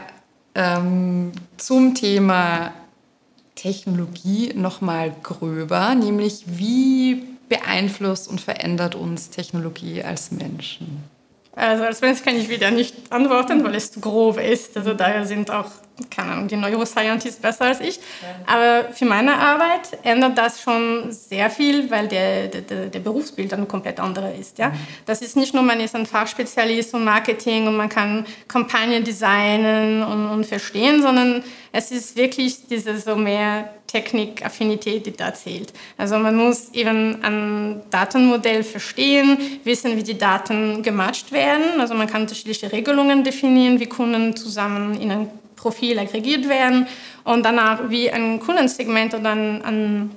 ähm, 0.55 1.31
zum 1.57 1.95
Thema 1.95 2.73
Technologie 3.55 4.53
nochmal 4.55 5.13
gröber, 5.23 5.95
nämlich 5.95 6.43
wie 6.47 7.23
beeinflusst 7.53 8.27
und 8.27 8.41
verändert 8.41 8.95
uns 8.95 9.29
Technologie 9.29 10.03
als 10.03 10.31
Menschen? 10.31 11.03
Also 11.55 11.83
als 11.83 12.01
Mensch 12.01 12.23
kann 12.23 12.35
ich 12.35 12.49
wieder 12.49 12.71
nicht 12.71 12.95
antworten, 13.11 13.63
weil 13.63 13.75
es 13.75 13.91
zu 13.91 13.99
grob 13.99 14.39
ist. 14.39 14.75
Also 14.75 14.95
daher 14.95 15.23
sind 15.27 15.51
auch, 15.51 15.69
keine 16.09 16.31
Ahnung, 16.31 16.47
die 16.47 16.55
Neuroscientists 16.55 17.39
besser 17.39 17.65
als 17.65 17.79
ich. 17.79 17.99
Aber 18.47 18.91
für 18.91 19.05
meine 19.05 19.35
Arbeit 19.35 19.99
ändert 20.01 20.35
das 20.35 20.63
schon 20.63 21.11
sehr 21.11 21.51
viel, 21.51 21.91
weil 21.91 22.07
der, 22.07 22.47
der, 22.47 22.87
der 22.87 22.99
Berufsbild 22.99 23.51
dann 23.51 23.67
komplett 23.67 23.99
anderer 23.99 24.33
ist. 24.33 24.57
Ja? 24.57 24.73
Das 25.05 25.21
ist 25.21 25.37
nicht 25.37 25.53
nur, 25.53 25.61
man 25.61 25.79
ist 25.79 25.95
ein 25.95 26.07
Fachspezialist 26.07 26.95
und 26.95 27.03
Marketing 27.03 27.67
und 27.67 27.77
man 27.77 27.89
kann 27.89 28.25
Kampagnen 28.47 29.03
designen 29.03 30.01
und, 30.01 30.29
und 30.29 30.45
verstehen, 30.47 31.03
sondern 31.03 31.43
es 31.75 31.91
ist 31.91 32.15
wirklich 32.15 32.67
diese 32.67 32.97
so 32.99 33.15
mehr 33.15 33.73
Technikaffinität, 33.87 35.07
die 35.07 35.11
da 35.11 35.33
zählt. 35.33 35.73
Also 35.97 36.17
man 36.19 36.35
muss 36.35 36.69
eben 36.73 37.23
ein 37.23 37.81
Datenmodell 37.89 38.63
verstehen, 38.63 39.37
wissen, 39.63 39.97
wie 39.97 40.03
die 40.03 40.17
Daten 40.17 40.83
gematcht 40.83 41.31
werden. 41.31 41.81
Also 41.81 41.95
man 41.95 42.07
kann 42.07 42.21
unterschiedliche 42.21 42.71
Regelungen 42.71 43.23
definieren, 43.23 43.79
wie 43.79 43.87
Kunden 43.87 44.35
zusammen 44.35 45.01
in 45.01 45.11
ein 45.11 45.31
Profil 45.55 45.97
aggregiert 45.97 46.47
werden 46.47 46.87
und 47.23 47.43
danach 47.43 47.89
wie 47.89 48.11
ein 48.11 48.39
Kundensegment 48.39 49.15
oder 49.15 49.31
ein, 49.31 49.63
ein 49.63 50.11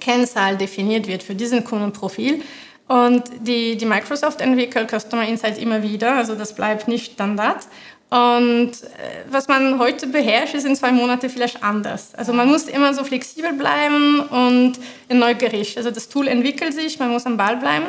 Kennzahl 0.00 0.58
definiert 0.58 1.06
wird 1.06 1.22
für 1.22 1.34
diesen 1.34 1.64
Kundenprofil. 1.64 2.42
Und 2.88 3.22
die, 3.40 3.76
die 3.76 3.86
Microsoft 3.86 4.42
entwickelt 4.42 4.90
Customer 4.90 5.26
Insights 5.26 5.58
immer 5.58 5.82
wieder, 5.82 6.16
also 6.16 6.34
das 6.34 6.54
bleibt 6.54 6.88
nicht 6.88 7.12
Standard. 7.12 7.68
Und 8.10 8.72
äh, 8.72 9.24
was 9.30 9.46
man 9.46 9.78
heute 9.78 10.08
beherrscht, 10.08 10.54
ist 10.54 10.66
in 10.66 10.74
zwei 10.74 10.90
Monaten 10.90 11.30
vielleicht 11.30 11.62
anders. 11.62 12.12
Also 12.16 12.32
man 12.32 12.48
muss 12.48 12.64
immer 12.64 12.92
so 12.92 13.04
flexibel 13.04 13.52
bleiben 13.52 14.20
und 14.20 14.72
neugierig. 15.08 15.76
Also 15.76 15.92
das 15.92 16.08
Tool 16.08 16.26
entwickelt 16.26 16.74
sich, 16.74 16.98
man 16.98 17.10
muss 17.10 17.24
am 17.26 17.36
Ball 17.36 17.56
bleiben. 17.56 17.86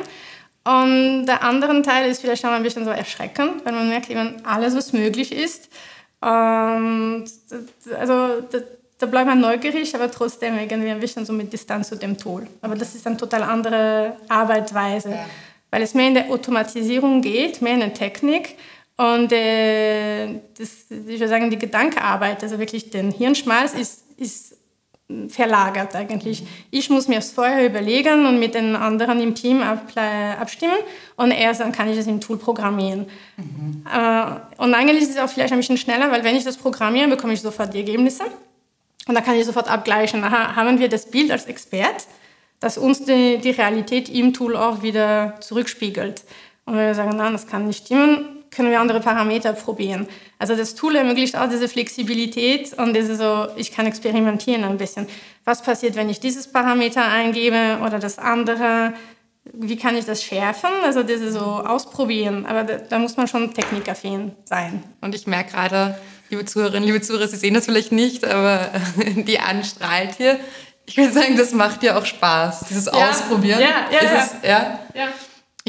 Und 0.64 1.26
der 1.26 1.42
andere 1.44 1.82
Teil 1.82 2.08
ist 2.10 2.22
vielleicht 2.22 2.46
auch 2.46 2.52
ein 2.52 2.62
bisschen 2.62 2.86
so 2.86 2.92
erschreckend, 2.92 3.66
weil 3.66 3.74
man 3.74 3.90
merkt 3.90 4.12
eben 4.12 4.36
alles, 4.46 4.76
was 4.76 4.94
möglich 4.94 5.32
ist. 5.32 5.70
Und 6.22 7.26
also 8.00 8.44
da 9.00 9.06
bleibt 9.08 9.28
man 9.28 9.42
neugierig, 9.42 9.96
aber 9.96 10.12
trotzdem 10.12 10.60
irgendwie 10.60 10.92
ein 10.92 11.00
bisschen 11.00 11.26
so 11.26 11.34
mit 11.34 11.52
Distanz 11.52 11.90
zu 11.90 11.96
dem 11.96 12.16
Tool. 12.16 12.46
Aber 12.62 12.76
das 12.76 12.94
ist 12.94 13.08
eine 13.08 13.18
total 13.18 13.42
andere 13.42 14.18
Arbeitsweise, 14.30 15.10
ja. 15.10 15.26
weil 15.72 15.82
es 15.82 15.96
mehr 15.96 16.10
in 16.10 16.14
der 16.14 16.30
Automatisierung 16.30 17.24
geht, 17.24 17.64
mehr 17.64 17.74
in 17.74 17.80
der 17.80 17.96
Technik. 17.96 18.56
Und 19.02 19.32
äh, 19.32 20.28
das, 20.58 20.92
ich 20.92 21.20
würde 21.20 21.28
sagen, 21.28 21.50
die 21.50 21.58
Gedankenarbeit, 21.58 22.44
also 22.44 22.60
wirklich 22.60 22.92
den 22.92 23.10
Hirnschmalz, 23.10 23.74
ist, 23.74 24.04
ist 24.18 24.56
verlagert 25.28 25.96
eigentlich. 25.96 26.44
Ich 26.70 26.90
muss 26.92 27.08
mir 27.08 27.16
das 27.16 27.32
vorher 27.32 27.66
überlegen 27.66 28.28
und 28.28 28.40
mit 28.40 28.54
den 28.54 28.76
anderen 28.76 29.20
im 29.20 29.34
Team 29.34 29.64
abstimmen 29.64 30.78
und 31.16 31.32
erst 31.32 31.62
dann 31.62 31.72
kann 31.72 31.90
ich 31.90 31.98
es 31.98 32.06
im 32.06 32.22
Tool 32.22 32.38
programmieren. 32.38 33.08
Mhm. 33.38 33.84
Äh, 33.92 34.62
und 34.62 34.76
eigentlich 34.76 35.02
ist 35.02 35.12
es 35.12 35.18
auch 35.18 35.30
vielleicht 35.30 35.52
ein 35.52 35.60
bisschen 35.60 35.78
schneller, 35.78 36.12
weil 36.12 36.24
wenn 36.24 36.36
ich 36.36 36.44
das 36.44 36.58
programmiere, 36.58 37.08
bekomme 37.08 37.34
ich 37.34 37.42
sofort 37.42 37.74
die 37.74 37.80
Ergebnisse 37.80 38.26
und 39.08 39.16
da 39.16 39.22
kann 39.22 39.36
ich 39.36 39.46
sofort 39.46 39.68
abgleichen. 39.68 40.24
Aha, 40.24 40.56
haben 40.56 40.80
wir 40.80 40.90
das 40.90 41.10
Bild 41.10 41.32
als 41.32 41.46
Expert, 41.46 42.06
das 42.60 42.78
uns 42.78 43.04
die, 43.04 43.40
die 43.40 43.50
Realität 43.50 44.10
im 44.10 44.32
Tool 44.32 44.56
auch 44.56 44.84
wieder 44.84 45.38
zurückspiegelt. 45.40 46.24
Und 46.66 46.76
wenn 46.76 46.86
wir 46.86 46.96
sagen, 46.96 47.18
nein, 47.18 47.34
das 47.34 47.48
kann 47.48 47.66
nicht 47.66 47.86
stimmen, 47.86 48.41
können 48.52 48.70
wir 48.70 48.82
andere 48.82 49.00
Parameter 49.00 49.54
probieren. 49.54 50.08
Also 50.38 50.56
das 50.56 50.76
Tool 50.76 50.96
ermöglicht 50.96 51.38
auch 51.38 51.50
diese 51.50 51.70
Flexibilität 51.70 52.74
und 52.78 52.94
diese 52.94 53.16
so, 53.16 53.48
ich 53.56 53.72
kann 53.72 53.86
experimentieren 53.86 54.66
ein 54.66 54.78
bisschen. 54.78 55.08
Was 55.46 55.62
passiert, 55.62 55.96
wenn 55.96 56.10
ich 56.10 56.20
dieses 56.20 56.52
Parameter 56.52 57.04
eingebe 57.04 57.80
oder 57.86 57.98
das 57.98 58.20
andere? 58.20 58.94
Wie 59.54 59.78
kann 59.78 59.96
ich 59.96 60.06
das 60.06 60.22
schärfen? 60.22 60.70
Also 60.84 61.02
diese 61.04 61.32
so 61.32 61.40
ausprobieren. 61.40 62.46
Aber 62.46 62.64
da, 62.64 62.78
da 62.78 63.00
muss 63.00 63.18
man 63.18 63.28
schon 63.28 63.54
technikaffin 63.54 64.34
sein. 64.44 64.84
Und 65.00 65.16
ich 65.16 65.28
merke 65.28 65.52
gerade, 65.54 65.98
liebe 66.30 66.46
Zuhörerinnen, 66.46 66.84
liebe 66.84 67.02
Zuhörer, 67.02 67.28
Sie 67.28 67.38
sehen 67.38 67.54
das 67.54 67.66
vielleicht 67.66 67.94
nicht, 67.94 68.26
aber 68.26 68.70
die 69.16 69.40
anstrahlt 69.40 70.16
hier. 70.16 70.40
Ich 70.86 70.98
würde 70.98 71.14
sagen, 71.14 71.38
das 71.38 71.54
macht 71.54 71.84
dir 71.84 71.98
auch 71.98 72.06
Spaß, 72.06 72.66
dieses 72.70 72.86
ja. 72.86 73.10
Ausprobieren. 73.10 73.62
Ja, 73.62 73.86
ja. 73.92 74.00
Es, 74.02 74.36
ja? 74.44 74.80
ja. 74.94 75.08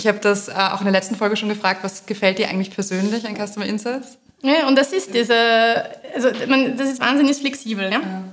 Ich 0.03 0.09
habe 0.09 0.19
das 0.19 0.49
äh, 0.49 0.53
auch 0.53 0.81
in 0.81 0.87
der 0.87 0.93
letzten 0.93 1.15
Folge 1.15 1.37
schon 1.37 1.49
gefragt, 1.49 1.85
was 1.85 2.07
gefällt 2.07 2.39
dir 2.39 2.49
eigentlich 2.49 2.73
persönlich 2.73 3.25
an 3.25 3.37
Customer 3.37 3.67
Insights? 3.67 4.19
Ja, 4.43 4.67
und 4.67 4.77
das 4.77 4.93
ist 4.93 5.15
diese, 5.15 5.37
also 6.13 6.29
man, 6.49 6.77
das 6.77 6.91
ist 6.91 7.01
wahnsinnig 7.01 7.37
flexibel, 7.37 7.85
ja? 7.85 8.01
ja. 8.01 8.25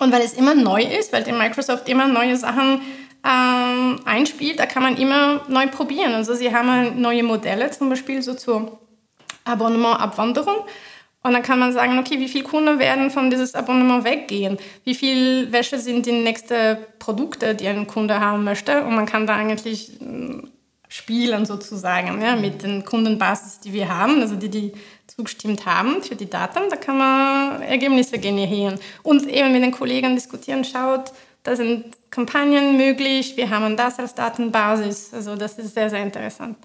Und 0.00 0.10
weil 0.10 0.22
es 0.22 0.32
immer 0.32 0.54
neu 0.54 0.82
ist, 0.82 1.12
weil 1.12 1.24
die 1.24 1.32
Microsoft 1.32 1.86
immer 1.86 2.06
neue 2.06 2.38
Sachen 2.38 2.80
ähm, 3.22 4.00
einspielt, 4.06 4.58
da 4.58 4.64
kann 4.64 4.82
man 4.82 4.96
immer 4.96 5.42
neu 5.48 5.66
probieren. 5.66 6.14
Also 6.14 6.32
sie 6.32 6.54
haben 6.54 6.98
neue 6.98 7.22
Modelle, 7.22 7.70
zum 7.72 7.90
Beispiel 7.90 8.22
so 8.22 8.32
zur 8.32 8.78
Abonnementabwanderung. 9.44 10.64
Und 11.22 11.32
dann 11.34 11.42
kann 11.42 11.58
man 11.58 11.74
sagen, 11.74 11.98
okay, 11.98 12.18
wie 12.20 12.28
viele 12.28 12.44
Kunden 12.44 12.78
werden 12.78 13.10
von 13.10 13.28
dieses 13.28 13.54
Abonnement 13.54 14.04
weggehen? 14.04 14.56
Wie 14.84 14.94
viel 14.94 15.52
Wäsche 15.52 15.78
sind 15.78 16.06
die 16.06 16.12
nächsten 16.12 16.78
Produkte, 16.98 17.54
die 17.54 17.68
ein 17.68 17.86
Kunde 17.86 18.18
haben 18.18 18.44
möchte? 18.44 18.82
Und 18.84 18.94
man 18.94 19.04
kann 19.04 19.26
da 19.26 19.36
eigentlich 19.36 19.90
spielen 20.88 21.46
sozusagen 21.46 22.20
ja, 22.22 22.36
mit 22.36 22.62
den 22.62 22.84
Kundenbasis, 22.84 23.60
die 23.60 23.72
wir 23.72 23.88
haben, 23.88 24.20
also 24.20 24.36
die, 24.36 24.48
die 24.48 24.72
zugestimmt 25.06 25.66
haben 25.66 26.02
für 26.02 26.16
die 26.16 26.28
Daten. 26.28 26.70
Da 26.70 26.76
kann 26.76 26.98
man 26.98 27.62
Ergebnisse 27.62 28.18
generieren 28.18 28.78
und 29.02 29.26
eben 29.28 29.52
mit 29.52 29.62
den 29.62 29.72
Kollegen 29.72 30.14
diskutieren, 30.14 30.64
schaut, 30.64 31.12
da 31.42 31.56
sind 31.56 31.96
Kampagnen 32.10 32.76
möglich, 32.76 33.36
wir 33.36 33.50
haben 33.50 33.76
das 33.76 33.98
als 33.98 34.14
Datenbasis. 34.14 35.12
Also 35.12 35.36
das 35.36 35.58
ist 35.58 35.74
sehr, 35.74 35.90
sehr 35.90 36.02
interessant. 36.02 36.56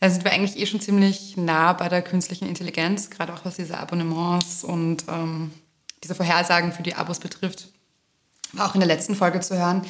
Da 0.00 0.08
sind 0.08 0.24
wir 0.24 0.32
eigentlich 0.32 0.58
eh 0.58 0.66
schon 0.66 0.80
ziemlich 0.80 1.36
nah 1.36 1.74
bei 1.74 1.88
der 1.88 2.00
künstlichen 2.00 2.48
Intelligenz, 2.48 3.10
gerade 3.10 3.34
auch 3.34 3.44
was 3.44 3.56
diese 3.56 3.76
Abonnements 3.76 4.64
und 4.64 5.04
ähm, 5.08 5.50
diese 6.02 6.14
Vorhersagen 6.14 6.72
für 6.72 6.82
die 6.82 6.94
Abos 6.94 7.18
betrifft. 7.20 7.68
War 8.52 8.68
auch 8.68 8.74
in 8.74 8.80
der 8.80 8.88
letzten 8.88 9.14
Folge 9.14 9.40
zu 9.40 9.58
hören. 9.58 9.82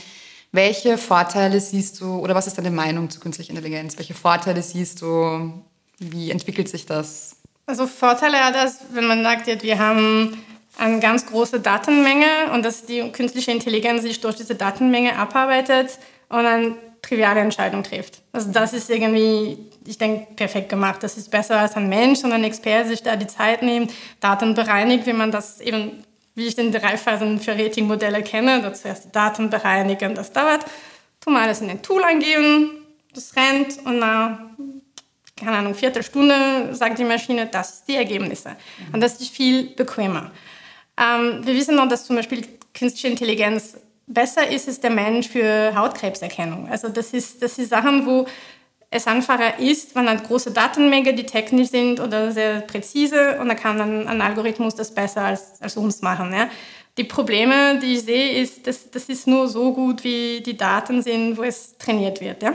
Welche 0.52 0.98
Vorteile 0.98 1.60
siehst 1.60 2.00
du 2.00 2.18
oder 2.18 2.34
was 2.34 2.46
ist 2.46 2.58
deine 2.58 2.72
Meinung 2.72 3.08
zu 3.08 3.20
künstlicher 3.20 3.50
Intelligenz? 3.50 3.96
Welche 3.98 4.14
Vorteile 4.14 4.62
siehst 4.62 5.00
du? 5.00 5.52
Wie 5.98 6.30
entwickelt 6.30 6.68
sich 6.68 6.86
das? 6.86 7.36
Also 7.66 7.86
Vorteile 7.86 8.38
hat 8.38 8.54
das, 8.54 8.80
wenn 8.92 9.06
man 9.06 9.22
sagt, 9.22 9.62
wir 9.62 9.78
haben 9.78 10.42
eine 10.76 10.98
ganz 10.98 11.26
große 11.26 11.60
Datenmenge 11.60 12.52
und 12.52 12.64
dass 12.64 12.84
die 12.84 13.12
künstliche 13.12 13.52
Intelligenz 13.52 14.02
sich 14.02 14.20
durch 14.20 14.34
diese 14.34 14.56
Datenmenge 14.56 15.16
abarbeitet 15.16 15.98
und 16.28 16.46
eine 16.46 16.74
triviale 17.02 17.40
Entscheidung 17.40 17.82
trifft. 17.82 18.22
Also 18.32 18.50
das 18.50 18.72
ist 18.72 18.90
irgendwie, 18.90 19.58
ich 19.86 19.98
denke, 19.98 20.34
perfekt 20.34 20.68
gemacht. 20.68 21.02
Das 21.02 21.16
ist 21.16 21.30
besser 21.30 21.58
als 21.58 21.76
ein 21.76 21.88
Mensch 21.88 22.24
und 22.24 22.32
ein 22.32 22.44
Experte 22.44 22.88
sich 22.88 23.02
da 23.02 23.16
die 23.16 23.26
Zeit 23.26 23.62
nimmt, 23.62 23.92
Daten 24.20 24.54
bereinigt, 24.54 25.06
wie 25.06 25.12
man 25.12 25.30
das 25.30 25.60
eben 25.60 26.04
wie 26.40 26.46
ich 26.46 26.57
den 26.57 26.72
drei 26.72 26.96
Phasen 26.96 27.38
für 27.38 27.53
Ratingmodelle 27.53 28.22
kenne. 28.22 28.62
Dazu 28.62 28.88
erst 28.88 29.05
die 29.05 29.12
Daten 29.12 29.50
bereinigen, 29.50 30.14
das 30.14 30.33
dauert. 30.33 30.64
Tu 31.20 31.31
mal 31.31 31.42
alles 31.42 31.61
in 31.61 31.68
ein 31.68 31.83
Tool 31.83 32.03
eingeben, 32.03 32.70
das 33.14 33.37
rennt 33.37 33.76
und 33.85 33.98
nach, 33.98 34.38
keine 35.37 35.59
Ahnung, 35.59 35.74
Viertelstunde 35.74 36.74
sagt 36.74 36.98
die 36.98 37.05
Maschine, 37.05 37.46
das 37.46 37.79
sind 37.79 37.88
die 37.88 37.96
Ergebnisse. 37.96 38.50
Mhm. 38.50 38.94
Und 38.94 39.00
das 39.03 39.20
ist 39.20 39.31
viel 39.31 39.74
bequemer. 39.74 40.31
Ähm, 40.96 41.44
wir 41.44 41.55
wissen 41.55 41.76
noch, 41.76 41.88
dass 41.88 42.07
zum 42.07 42.16
Beispiel 42.16 42.46
künstliche 42.72 43.09
Intelligenz 43.09 43.76
besser 44.07 44.48
ist, 44.48 44.66
ist 44.66 44.83
der 44.83 44.90
Mensch 44.90 45.29
für 45.29 45.74
Hautkrebserkennung. 45.74 46.68
Also 46.70 46.88
das 46.88 47.12
ist, 47.12 47.42
das 47.42 47.59
ist 47.59 47.68
Sachen, 47.68 48.07
wo 48.07 48.26
es 48.90 49.07
einfacher 49.07 49.59
ist, 49.61 49.94
man 49.94 50.09
hat 50.09 50.26
große 50.26 50.50
Datenmengen, 50.50 51.16
die 51.16 51.24
technisch 51.24 51.68
sind 51.68 52.00
oder 52.00 52.33
sehr 52.33 52.61
präzise 52.61 53.38
und 53.40 53.48
da 53.48 53.55
kann 53.55 53.79
dann 53.79 54.09
ein 54.09 54.20
Algorithmus 54.20 54.74
das 54.74 54.92
besser 54.92 55.22
als, 55.22 55.61
als 55.61 55.76
uns 55.76 56.03
machen. 56.03 56.33
Ja. 56.33 56.50
Die 56.98 57.05
Probleme, 57.05 57.79
die 57.79 57.94
ich 57.94 58.03
sehe, 58.03 58.42
ist, 58.42 58.66
dass 58.66 58.90
das 58.90 59.05
ist 59.05 59.29
nur 59.29 59.48
so 59.48 59.72
gut, 59.72 60.03
wie 60.03 60.42
die 60.44 60.57
Daten 60.57 61.03
sind, 61.03 61.37
wo 61.38 61.44
es 61.44 61.79
trainiert 61.79 62.20
wird. 62.20 62.42
Ja. 62.42 62.55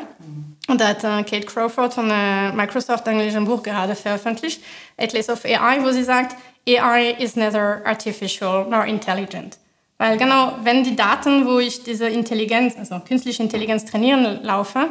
Und 0.68 0.82
da 0.82 0.90
hat 0.90 1.04
äh, 1.06 1.24
Kate 1.24 1.46
Crawford 1.46 1.94
von 1.94 2.10
äh, 2.12 2.52
Microsoft 2.52 3.08
eigentlich 3.08 3.36
ein 3.36 3.46
Buch 3.46 3.64
gerade 3.64 3.96
veröffentlicht, 3.96 4.62
Atlas 4.98 5.30
of 5.30 5.46
AI, 5.46 5.84
wo 5.84 5.92
sie 5.92 6.04
sagt, 6.04 6.36
AI 6.68 7.16
is 7.18 7.38
neither 7.38 7.82
artificial 7.86 8.68
nor 8.70 8.84
intelligent. 8.86 9.58
Weil 9.98 10.18
genau, 10.18 10.58
wenn 10.64 10.84
die 10.84 10.98
Daten, 10.98 11.46
wo 11.46 11.60
ich 11.60 11.84
diese 11.84 12.10
Intelligenz, 12.10 12.76
also 12.78 13.00
künstliche 13.00 13.42
Intelligenz 13.42 13.86
trainieren 13.86 14.44
laufe, 14.44 14.90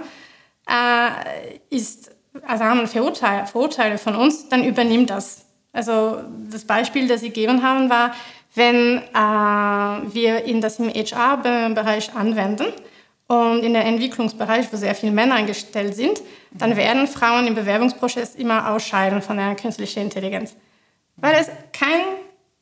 äh, 0.66 1.59
ist, 1.70 2.11
also 2.46 2.64
haben 2.64 2.87
Vorurteile, 2.87 3.46
Vorurteile 3.46 3.98
von 3.98 4.16
uns, 4.16 4.48
dann 4.48 4.64
übernimmt 4.64 5.11
das. 5.11 5.44
Also 5.72 6.20
das 6.50 6.64
Beispiel, 6.64 7.09
das 7.09 7.20
Sie 7.20 7.29
gegeben 7.29 7.62
haben, 7.62 7.90
war, 7.90 8.14
wenn 8.55 8.98
äh, 8.98 10.14
wir 10.14 10.44
in 10.44 10.61
das 10.61 10.79
im 10.79 10.88
HR-Bereich 10.88 12.14
anwenden 12.14 12.66
und 13.27 13.64
in 13.64 13.72
der 13.72 13.85
Entwicklungsbereich, 13.85 14.72
wo 14.72 14.77
sehr 14.77 14.94
viele 14.94 15.12
Männer 15.12 15.35
eingestellt 15.35 15.96
sind, 15.96 16.22
dann 16.53 16.77
werden 16.77 17.09
Frauen 17.09 17.46
im 17.46 17.55
Bewerbungsprozess 17.55 18.37
immer 18.37 18.70
ausscheiden 18.70 19.22
von 19.22 19.37
der 19.37 19.57
künstlichen 19.57 20.03
Intelligenz. 20.03 20.55
Weil 21.16 21.35
es 21.35 21.48
kein 21.72 22.03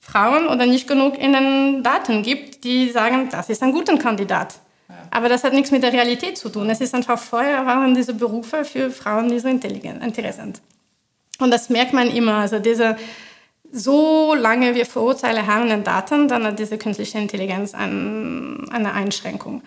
Frauen 0.01 0.49
oder 0.49 0.67
nicht 0.67 0.89
genug 0.89 1.19
in 1.19 1.33
den 1.33 1.83
Daten 1.83 2.23
gibt, 2.23 2.65
die 2.65 2.91
sagen, 2.91 3.29
das 3.31 3.51
ist 3.51 3.63
ein 3.63 3.73
guter 3.73 3.97
Kandidat. 3.99 4.55
Aber 5.11 5.29
das 5.29 5.45
hat 5.45 5.53
nichts 5.53 5.71
mit 5.71 5.83
der 5.83 5.93
Realität 5.93 6.39
zu 6.39 6.49
tun. 6.49 6.71
Es 6.71 6.81
ist 6.81 6.95
einfach 6.95 7.19
vorher 7.19 7.67
waren 7.67 7.95
diese 7.95 8.15
Berufe 8.15 8.65
für 8.65 8.91
Frauen 8.91 9.27
nicht 9.27 9.43
so 9.43 9.49
intelligent, 9.49 10.03
interessant. 10.03 10.61
Und 11.39 11.51
das 11.51 11.69
merkt 11.69 11.93
man 11.93 12.09
immer. 12.09 12.37
Also 12.37 12.59
diese, 12.59 12.97
so 13.71 14.35
lange 14.35 14.75
wir 14.75 14.87
Vorurteile 14.87 15.47
haben 15.47 15.71
in 15.71 15.85
Daten, 15.85 16.29
dann 16.29 16.45
hat 16.47 16.59
diese 16.59 16.79
künstliche 16.79 17.19
Intelligenz 17.19 17.75
ein, 17.75 18.69
eine 18.71 18.93
Einschränkung. 18.93 19.63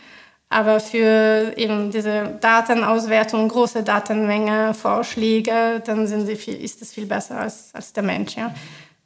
Aber 0.50 0.80
für 0.80 1.54
eben 1.58 1.92
diese 1.92 2.38
Datenauswertung, 2.40 3.50
große 3.50 3.84
Datenmenge, 3.84 4.74
Vorschläge, 4.74 5.82
dann 5.86 6.08
viel, 6.38 6.64
ist 6.64 6.82
es 6.82 6.94
viel 6.94 7.08
besser 7.08 7.40
als, 7.40 7.70
als 7.74 7.94
der 7.94 8.04
Mensch. 8.04 8.36
Ja? 8.36 8.54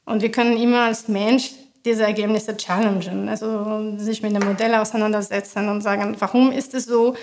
Und 0.05 0.21
wir 0.21 0.31
können 0.31 0.57
immer 0.57 0.83
als 0.83 1.07
Mensch 1.07 1.51
diese 1.85 2.03
Ergebnisse 2.03 2.55
challengen, 2.57 3.29
also 3.29 3.97
sich 3.97 4.21
mit 4.21 4.35
dem 4.35 4.47
Modell 4.47 4.75
auseinandersetzen 4.75 5.69
und 5.69 5.81
sagen, 5.81 6.15
warum 6.19 6.51
ist 6.51 6.73
es 6.73 6.85
so? 6.85 7.15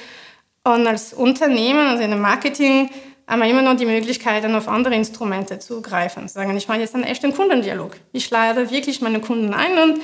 Und 0.65 0.87
als 0.87 1.13
Unternehmen, 1.13 1.87
also 1.87 2.03
in 2.03 2.11
dem 2.11 2.21
Marketing, 2.21 2.91
haben 3.29 3.43
wir 3.43 3.49
immer 3.49 3.63
noch 3.63 3.77
die 3.77 3.87
Möglichkeit, 3.87 4.45
dann 4.45 4.55
auf 4.55 4.69
andere 4.69 4.95
Instrumente 4.95 5.59
zu 5.59 5.83
greifen. 5.83 6.29
Sagen, 6.29 6.57
ich 6.57 6.69
mache 6.69 6.81
jetzt 6.81 6.95
einen 6.95 7.05
echten 7.05 7.35
Kundendialog. 7.35 7.97
Ich 8.13 8.31
lade 8.31 8.71
wirklich 8.71 9.01
meine 9.01 9.21
Kunden 9.21 9.53
ein 9.53 9.79
und 9.79 10.03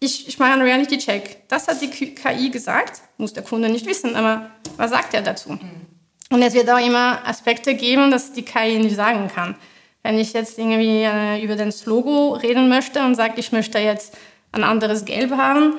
ich, 0.00 0.28
ich 0.28 0.38
mache 0.38 0.52
einen 0.52 0.62
Reality-Check. 0.62 1.48
Das 1.48 1.68
hat 1.68 1.80
die 1.80 1.88
KI 1.88 2.50
gesagt, 2.50 3.02
muss 3.18 3.32
der 3.32 3.42
Kunde 3.42 3.68
nicht 3.68 3.86
wissen, 3.86 4.14
aber 4.16 4.50
was 4.76 4.90
sagt 4.90 5.14
er 5.14 5.22
dazu? 5.22 5.52
Mhm. 5.52 5.86
Und 6.30 6.42
es 6.42 6.54
wird 6.54 6.68
auch 6.68 6.84
immer 6.84 7.26
Aspekte 7.26 7.74
geben, 7.74 8.10
dass 8.10 8.32
die 8.32 8.42
KI 8.42 8.78
nicht 8.78 8.96
sagen 8.96 9.28
kann. 9.32 9.54
Wenn 10.06 10.20
ich 10.20 10.32
jetzt 10.34 10.56
irgendwie 10.56 11.02
äh, 11.02 11.42
über 11.42 11.56
das 11.56 11.84
Logo 11.84 12.34
reden 12.34 12.68
möchte 12.68 13.04
und 13.04 13.16
sage, 13.16 13.34
ich 13.38 13.50
möchte 13.50 13.80
jetzt 13.80 14.16
ein 14.52 14.62
anderes 14.62 15.04
Gelb 15.04 15.32
haben, 15.32 15.74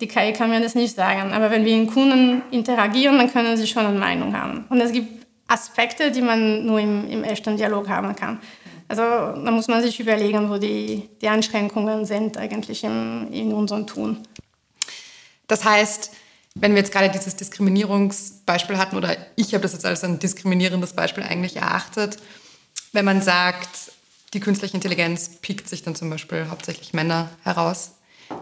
die 0.00 0.08
KI 0.08 0.32
kann 0.32 0.50
mir 0.50 0.60
das 0.60 0.74
nicht 0.74 0.96
sagen. 0.96 1.32
Aber 1.32 1.52
wenn 1.52 1.64
wir 1.64 1.76
mit 1.76 1.92
Kunden 1.92 2.42
interagieren, 2.50 3.18
dann 3.18 3.32
können 3.32 3.56
sie 3.56 3.68
schon 3.68 3.86
eine 3.86 3.96
Meinung 3.96 4.36
haben. 4.36 4.66
Und 4.68 4.80
es 4.80 4.90
gibt 4.90 5.24
Aspekte, 5.46 6.10
die 6.10 6.22
man 6.22 6.66
nur 6.66 6.80
im, 6.80 7.08
im 7.08 7.22
echten 7.22 7.56
Dialog 7.56 7.88
haben 7.88 8.16
kann. 8.16 8.40
Also 8.88 9.02
da 9.02 9.50
muss 9.52 9.68
man 9.68 9.80
sich 9.80 10.00
überlegen, 10.00 10.50
wo 10.50 10.58
die, 10.58 11.08
die 11.22 11.28
Einschränkungen 11.28 12.04
sind 12.04 12.36
eigentlich 12.36 12.82
im, 12.82 13.28
in 13.30 13.52
unserem 13.52 13.86
Tun. 13.86 14.18
Das 15.46 15.64
heißt, 15.64 16.10
wenn 16.56 16.72
wir 16.72 16.78
jetzt 16.78 16.90
gerade 16.90 17.10
dieses 17.10 17.36
Diskriminierungsbeispiel 17.36 18.76
hatten, 18.76 18.96
oder 18.96 19.16
ich 19.36 19.54
habe 19.54 19.62
das 19.62 19.72
jetzt 19.72 19.86
als 19.86 20.02
ein 20.02 20.18
diskriminierendes 20.18 20.94
Beispiel 20.94 21.22
eigentlich 21.22 21.54
erachtet, 21.54 22.16
wenn 22.92 23.04
man 23.04 23.22
sagt, 23.22 23.92
die 24.34 24.40
künstliche 24.40 24.74
Intelligenz 24.74 25.30
pickt 25.40 25.68
sich 25.68 25.82
dann 25.82 25.94
zum 25.94 26.10
Beispiel 26.10 26.48
hauptsächlich 26.48 26.92
Männer 26.92 27.30
heraus. 27.42 27.92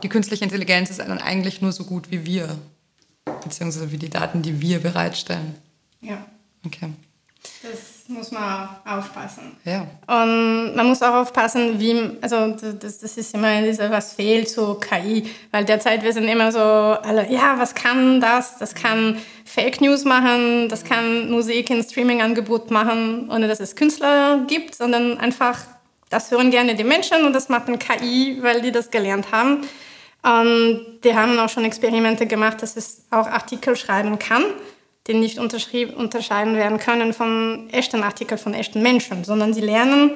Die 0.02 0.08
künstliche 0.08 0.44
Intelligenz 0.44 0.90
ist 0.90 0.98
dann 0.98 1.18
eigentlich 1.18 1.62
nur 1.62 1.72
so 1.72 1.84
gut 1.84 2.10
wie 2.10 2.26
wir, 2.26 2.58
beziehungsweise 3.24 3.92
wie 3.92 3.98
die 3.98 4.10
Daten, 4.10 4.42
die 4.42 4.60
wir 4.60 4.80
bereitstellen. 4.80 5.54
Ja. 6.00 6.26
Okay. 6.64 6.92
Das 7.62 7.95
muss 8.08 8.30
man 8.30 8.68
aufpassen. 8.84 9.56
Ja. 9.64 9.86
Und 10.06 10.74
man 10.74 10.86
muss 10.86 11.02
auch 11.02 11.14
aufpassen, 11.14 11.78
wie, 11.80 12.16
also 12.20 12.52
das, 12.52 12.98
das 12.98 13.16
ist 13.16 13.34
immer 13.34 13.62
diese, 13.62 13.90
was 13.90 14.14
fehlt 14.14 14.48
so 14.48 14.74
KI, 14.74 15.28
weil 15.50 15.64
derzeit 15.64 16.02
wir 16.02 16.12
sind 16.12 16.28
immer 16.28 16.52
so 16.52 16.58
alle, 16.58 17.30
ja, 17.30 17.58
was 17.58 17.74
kann 17.74 18.20
das? 18.20 18.58
Das 18.58 18.74
kann 18.74 19.18
Fake 19.44 19.80
News 19.80 20.04
machen, 20.04 20.68
das 20.68 20.84
kann 20.84 21.30
Musik 21.30 21.70
in 21.70 21.82
Streaming-Angebot 21.82 22.70
machen, 22.70 23.30
ohne 23.30 23.48
dass 23.48 23.60
es 23.60 23.76
Künstler 23.76 24.44
gibt, 24.46 24.74
sondern 24.74 25.18
einfach, 25.18 25.60
das 26.08 26.30
hören 26.30 26.50
gerne 26.50 26.74
die 26.74 26.84
Menschen 26.84 27.24
und 27.24 27.32
das 27.32 27.48
macht 27.48 27.68
ein 27.68 27.78
KI, 27.78 28.38
weil 28.40 28.60
die 28.62 28.72
das 28.72 28.90
gelernt 28.90 29.32
haben. 29.32 29.62
Und 30.22 31.00
die 31.04 31.14
haben 31.14 31.38
auch 31.38 31.48
schon 31.48 31.64
Experimente 31.64 32.26
gemacht, 32.26 32.60
dass 32.62 32.76
es 32.76 33.04
auch 33.10 33.26
Artikel 33.26 33.76
schreiben 33.76 34.18
kann 34.18 34.44
die 35.06 35.14
nicht 35.14 35.38
unterscheiden 35.38 36.56
werden 36.56 36.78
können 36.78 37.12
von 37.12 37.68
echten 37.70 38.02
Artikeln 38.02 38.38
von 38.38 38.54
echten 38.54 38.82
Menschen, 38.82 39.24
sondern 39.24 39.54
sie 39.54 39.60
lernen, 39.60 40.10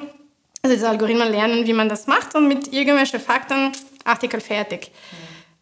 also 0.61 0.75
diese 0.75 0.89
Algorithmen 0.89 1.29
lernen, 1.31 1.65
wie 1.65 1.73
man 1.73 1.89
das 1.89 2.07
macht 2.07 2.35
und 2.35 2.47
mit 2.47 2.71
irgendwelchen 2.73 3.19
Fakten 3.19 3.71
Artikel 4.03 4.41
fertig. 4.41 4.91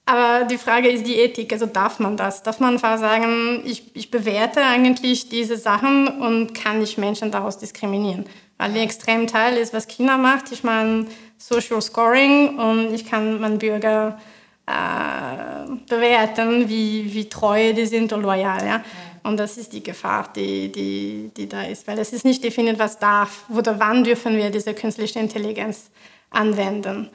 Aber 0.06 0.46
die 0.46 0.58
Frage 0.58 0.90
ist 0.90 1.06
die 1.06 1.18
Ethik, 1.18 1.54
also 1.54 1.68
darf 1.68 2.00
man 2.00 2.18
das? 2.18 2.42
Darf 2.42 2.60
man 2.60 2.74
einfach 2.74 2.98
sagen, 2.98 3.62
ich, 3.64 3.96
ich 3.96 4.10
bewerte 4.10 4.64
eigentlich 4.64 5.30
diese 5.30 5.56
Sachen 5.56 6.08
und 6.08 6.56
kann 6.56 6.80
nicht 6.80 6.98
Menschen 6.98 7.30
daraus 7.30 7.60
diskriminieren? 7.60 8.26
Weil 8.58 8.74
der 8.74 8.82
Extremteil 8.82 9.56
ist, 9.58 9.72
was 9.72 9.88
China 9.88 10.18
macht. 10.18 10.52
Ich 10.52 10.64
meine, 10.64 11.06
Social 11.38 11.80
Scoring 11.82 12.58
und 12.58 12.92
ich 12.94 13.06
kann 13.06 13.40
meinen 13.40 13.60
Bürger 13.60 14.20
äh, 14.66 15.70
bewerten, 15.88 16.68
wie, 16.68 17.14
wie 17.14 17.30
treu 17.30 17.74
die 17.74 17.86
sind 17.86 18.12
und 18.12 18.24
loyal. 18.24 18.66
Ja? 18.66 18.84
Und 19.24 19.38
das 19.38 19.58
ist 19.58 19.74
die 19.74 19.84
Gefahr, 19.84 20.32
die, 20.36 20.72
die, 20.72 21.32
die 21.36 21.48
da 21.48 21.64
ist, 21.64 21.88
weil 21.88 22.00
es 22.00 22.14
ist 22.14 22.26
nicht 22.26 22.44
definiert, 22.44 22.80
was 22.80 23.00
darf 23.00 23.46
oder 23.50 23.80
wann 23.80 24.04
dürfen 24.04 24.38
wir 24.38 24.50
diese 24.50 24.74
künstliche 24.74 25.20
Intelligenz 25.20 25.90
anwenden. 26.30 27.10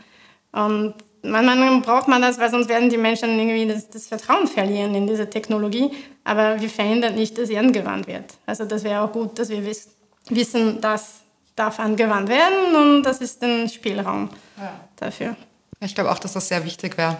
Und 0.52 0.94
manchmal 1.22 1.80
braucht 1.80 2.08
man 2.08 2.22
das, 2.22 2.38
weil 2.38 2.50
sonst 2.50 2.68
werden 2.68 2.90
die 2.90 2.98
Menschen 2.98 3.38
irgendwie 3.38 3.66
das, 3.66 3.88
das 3.88 4.06
Vertrauen 4.06 4.46
verlieren 4.46 4.94
in 4.94 5.06
diese 5.06 5.28
Technologie. 5.28 5.90
Aber 6.24 6.60
wir 6.60 6.70
verhindern 6.70 7.14
nicht, 7.14 7.36
dass 7.38 7.48
sie 7.48 7.58
angewandt 7.58 8.06
wird. 8.06 8.34
Also 8.46 8.64
das 8.64 8.84
wäre 8.84 9.02
auch 9.02 9.12
gut, 9.12 9.38
dass 9.38 9.48
wir 9.48 9.64
wiss, 9.64 9.88
wissen, 10.28 10.80
das 10.80 11.20
darf 11.56 11.78
angewandt 11.78 12.28
werden 12.28 12.74
und 12.74 13.02
das 13.04 13.18
ist 13.18 13.42
ein 13.44 13.68
Spielraum 13.68 14.28
ja. 14.56 14.80
dafür. 14.96 15.36
Ich 15.80 15.94
glaube 15.94 16.10
auch, 16.10 16.18
dass 16.18 16.32
das 16.32 16.48
sehr 16.48 16.64
wichtig 16.64 16.96
wäre 16.98 17.18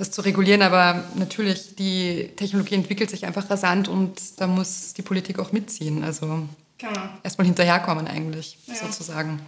das 0.00 0.10
zu 0.10 0.22
regulieren. 0.22 0.62
Aber 0.62 1.04
natürlich, 1.14 1.76
die 1.76 2.30
Technologie 2.34 2.74
entwickelt 2.74 3.10
sich 3.10 3.26
einfach 3.26 3.48
rasant 3.50 3.86
und 3.86 4.18
da 4.40 4.46
muss 4.46 4.94
die 4.94 5.02
Politik 5.02 5.38
auch 5.38 5.52
mitziehen. 5.52 6.02
Also 6.02 6.48
genau. 6.78 7.00
erstmal 7.22 7.46
hinterherkommen 7.46 8.08
eigentlich, 8.08 8.58
ja. 8.66 8.74
sozusagen. 8.74 9.40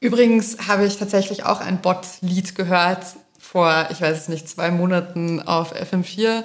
Übrigens 0.00 0.66
habe 0.66 0.86
ich 0.86 0.96
tatsächlich 0.96 1.44
auch 1.44 1.60
ein 1.60 1.80
Bot-Lied 1.80 2.56
gehört 2.56 3.04
vor, 3.38 3.88
ich 3.90 4.00
weiß 4.00 4.16
es 4.16 4.28
nicht, 4.28 4.48
zwei 4.48 4.70
Monaten 4.70 5.40
auf 5.42 5.74
FM4. 5.76 6.42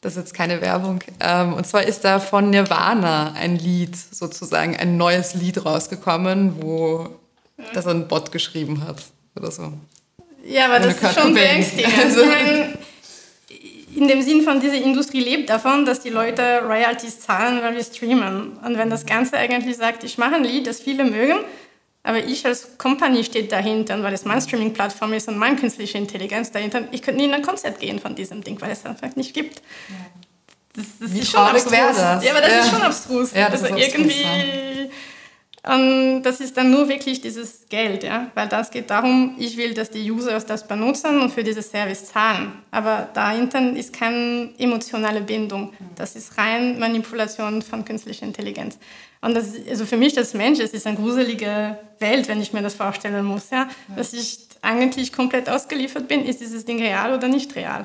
Das 0.00 0.12
ist 0.12 0.18
jetzt 0.18 0.34
keine 0.34 0.62
Werbung. 0.62 1.00
Ähm, 1.18 1.52
und 1.52 1.66
zwar 1.66 1.82
ist 1.82 2.04
da 2.04 2.20
von 2.20 2.48
Nirvana 2.48 3.32
ein 3.32 3.56
Lied, 3.56 3.96
sozusagen 3.96 4.76
ein 4.76 4.96
neues 4.96 5.34
Lied 5.34 5.62
rausgekommen, 5.64 6.62
wo 6.62 7.10
das 7.74 7.86
ein 7.88 8.06
Bot 8.06 8.30
geschrieben 8.32 8.86
hat 8.86 9.02
oder 9.34 9.50
so. 9.50 9.72
Ja, 10.44 10.66
aber 10.66 10.80
das 10.80 11.00
ist 11.00 11.14
schon 11.14 11.34
beängstigend. 11.34 11.92
Also. 12.02 12.22
in 13.94 14.08
dem 14.08 14.22
Sinn 14.22 14.42
von 14.42 14.60
dieser 14.60 14.76
Industrie 14.76 15.20
lebt 15.20 15.50
davon, 15.50 15.84
dass 15.84 16.00
die 16.00 16.10
Leute 16.10 16.62
Royalties 16.64 17.20
zahlen, 17.20 17.60
weil 17.62 17.74
wir 17.74 17.84
streamen. 17.84 18.56
Und 18.64 18.78
wenn 18.78 18.88
das 18.88 19.04
Ganze 19.04 19.36
eigentlich 19.36 19.76
sagt, 19.76 20.04
ich 20.04 20.16
mache 20.18 20.36
ein 20.36 20.44
Lied, 20.44 20.66
das 20.66 20.80
viele 20.80 21.04
mögen, 21.04 21.38
aber 22.02 22.18
ich 22.18 22.46
als 22.46 22.78
Company 22.78 23.24
steht 23.24 23.52
dahinter, 23.52 24.02
weil 24.02 24.14
es 24.14 24.24
meine 24.24 24.40
Streaming-Plattform 24.40 25.12
ist 25.12 25.28
und 25.28 25.36
meine 25.36 25.56
künstliche 25.56 25.98
Intelligenz 25.98 26.50
dahinter, 26.50 26.84
ich 26.92 27.02
könnte 27.02 27.20
nie 27.20 27.26
in 27.26 27.34
ein 27.34 27.42
Konzert 27.42 27.78
gehen 27.78 27.98
von 27.98 28.14
diesem 28.14 28.42
Ding, 28.42 28.60
weil 28.60 28.70
es 28.70 28.86
einfach 28.86 29.14
nicht 29.16 29.34
gibt. 29.34 29.60
Das, 30.74 30.86
das 30.98 31.12
Wie 31.12 31.18
ist 31.18 31.30
schon 31.30 31.40
abstrus. 31.40 31.72
Das? 31.72 32.24
Ja, 32.24 32.30
aber 32.30 32.40
das 32.40 32.52
ja. 32.52 32.60
ist 32.60 32.70
schon 32.70 32.82
abstrus. 32.82 33.34
Ja, 33.34 33.50
das 33.50 33.64
also 33.64 33.76
ist 33.76 33.94
irgendwie 33.94 34.24
und 35.62 36.22
das 36.22 36.40
ist 36.40 36.56
dann 36.56 36.70
nur 36.70 36.88
wirklich 36.88 37.20
dieses 37.20 37.66
Geld, 37.68 38.02
ja? 38.02 38.30
weil 38.34 38.48
das 38.48 38.70
geht 38.70 38.88
darum, 38.88 39.34
ich 39.38 39.58
will, 39.58 39.74
dass 39.74 39.90
die 39.90 40.10
User 40.10 40.38
das 40.40 40.66
benutzen 40.66 41.20
und 41.20 41.30
für 41.30 41.44
dieses 41.44 41.70
Service 41.70 42.06
zahlen. 42.06 42.52
Aber 42.70 43.10
dahinter 43.12 43.76
ist 43.76 43.92
keine 43.92 44.50
emotionale 44.56 45.20
Bindung. 45.20 45.74
Das 45.96 46.16
ist 46.16 46.38
rein 46.38 46.78
Manipulation 46.78 47.60
von 47.60 47.84
künstlicher 47.84 48.24
Intelligenz. 48.24 48.78
Und 49.20 49.34
das, 49.34 49.52
also 49.68 49.84
für 49.84 49.98
mich 49.98 50.16
als 50.16 50.32
Mensch, 50.32 50.60
es 50.60 50.72
ist 50.72 50.86
eine 50.86 50.96
gruselige 50.96 51.78
Welt, 51.98 52.26
wenn 52.28 52.40
ich 52.40 52.54
mir 52.54 52.62
das 52.62 52.74
vorstellen 52.74 53.26
muss, 53.26 53.50
ja? 53.50 53.68
dass 53.94 54.14
ich 54.14 54.38
eigentlich 54.62 55.12
komplett 55.12 55.50
ausgeliefert 55.50 56.08
bin. 56.08 56.24
Ist 56.24 56.40
dieses 56.40 56.64
Ding 56.64 56.78
real 56.80 57.14
oder 57.14 57.28
nicht 57.28 57.54
real? 57.54 57.84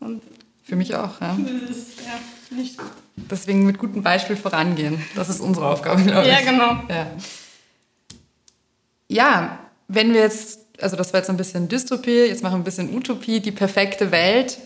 Und 0.00 0.22
für 0.62 0.76
mich 0.76 0.94
auch. 0.94 1.20
Ja. 1.20 1.36
Das 1.68 1.76
ist 1.76 2.00
ja, 2.00 2.56
nicht 2.56 2.78
gut. 2.78 2.90
Deswegen 3.16 3.64
mit 3.64 3.78
gutem 3.78 4.02
Beispiel 4.02 4.36
vorangehen. 4.36 5.02
Das 5.14 5.28
ist 5.28 5.40
unsere 5.40 5.66
Aufgabe, 5.66 6.02
glaube 6.02 6.22
ich. 6.22 6.32
Ja, 6.32 6.40
genau. 6.40 6.82
Ja. 6.88 7.06
ja, 9.08 9.58
wenn 9.88 10.12
wir 10.12 10.20
jetzt, 10.22 10.60
also 10.80 10.96
das 10.96 11.12
war 11.12 11.20
jetzt 11.20 11.30
ein 11.30 11.36
bisschen 11.36 11.68
Dystopie, 11.68 12.26
jetzt 12.26 12.42
machen 12.42 12.54
wir 12.54 12.60
ein 12.60 12.64
bisschen 12.64 12.94
Utopie, 12.94 13.40
die 13.40 13.52
perfekte 13.52 14.10
Welt. 14.10 14.58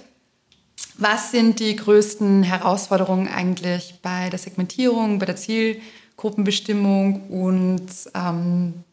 Was 0.96 1.30
sind 1.30 1.60
die 1.60 1.76
größten 1.76 2.42
Herausforderungen 2.42 3.28
eigentlich 3.28 3.96
bei 4.02 4.30
der 4.30 4.38
Segmentierung, 4.38 5.18
bei 5.18 5.26
der 5.26 5.36
Zielgruppenbestimmung 5.36 7.28
und 7.28 7.86
ähm, 8.14 8.84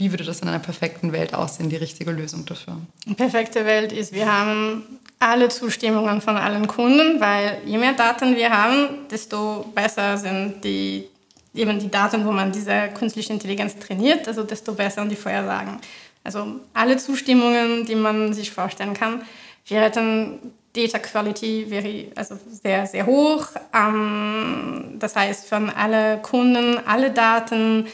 wie 0.00 0.10
würde 0.10 0.24
das 0.24 0.40
in 0.40 0.48
einer 0.48 0.58
perfekten 0.58 1.12
Welt 1.12 1.34
aussehen, 1.34 1.68
die 1.68 1.76
richtige 1.76 2.10
Lösung 2.10 2.46
dafür? 2.46 2.78
Perfekte 3.16 3.66
Welt 3.66 3.92
ist, 3.92 4.12
wir 4.14 4.32
haben 4.32 4.82
alle 5.18 5.50
Zustimmungen 5.50 6.22
von 6.22 6.38
allen 6.38 6.66
Kunden, 6.66 7.20
weil 7.20 7.60
je 7.66 7.76
mehr 7.76 7.92
Daten 7.92 8.34
wir 8.34 8.50
haben, 8.50 9.06
desto 9.10 9.70
besser 9.74 10.16
sind 10.16 10.64
die, 10.64 11.06
eben 11.54 11.78
die 11.78 11.90
Daten, 11.90 12.24
wo 12.24 12.32
man 12.32 12.50
diese 12.50 12.88
künstliche 12.94 13.34
Intelligenz 13.34 13.78
trainiert, 13.78 14.26
also 14.26 14.42
desto 14.42 14.72
besser 14.72 15.02
sind 15.02 15.12
die 15.12 15.16
Vorhersagen. 15.16 15.78
Also 16.24 16.60
alle 16.72 16.96
Zustimmungen, 16.96 17.84
die 17.84 17.94
man 17.94 18.32
sich 18.32 18.50
vorstellen 18.50 18.94
kann. 18.94 19.22
Wir 19.66 19.82
hätten 19.82 20.38
Data 20.72 20.98
Quality 20.98 21.66
wäre 21.68 22.06
also 22.14 22.36
sehr, 22.62 22.86
sehr 22.86 23.04
hoch. 23.04 23.48
Ähm, 23.74 24.96
das 24.98 25.16
heißt, 25.16 25.48
von 25.48 25.68
allen 25.68 26.22
Kunden 26.22 26.78
alle 26.86 27.10
Daten, 27.10 27.86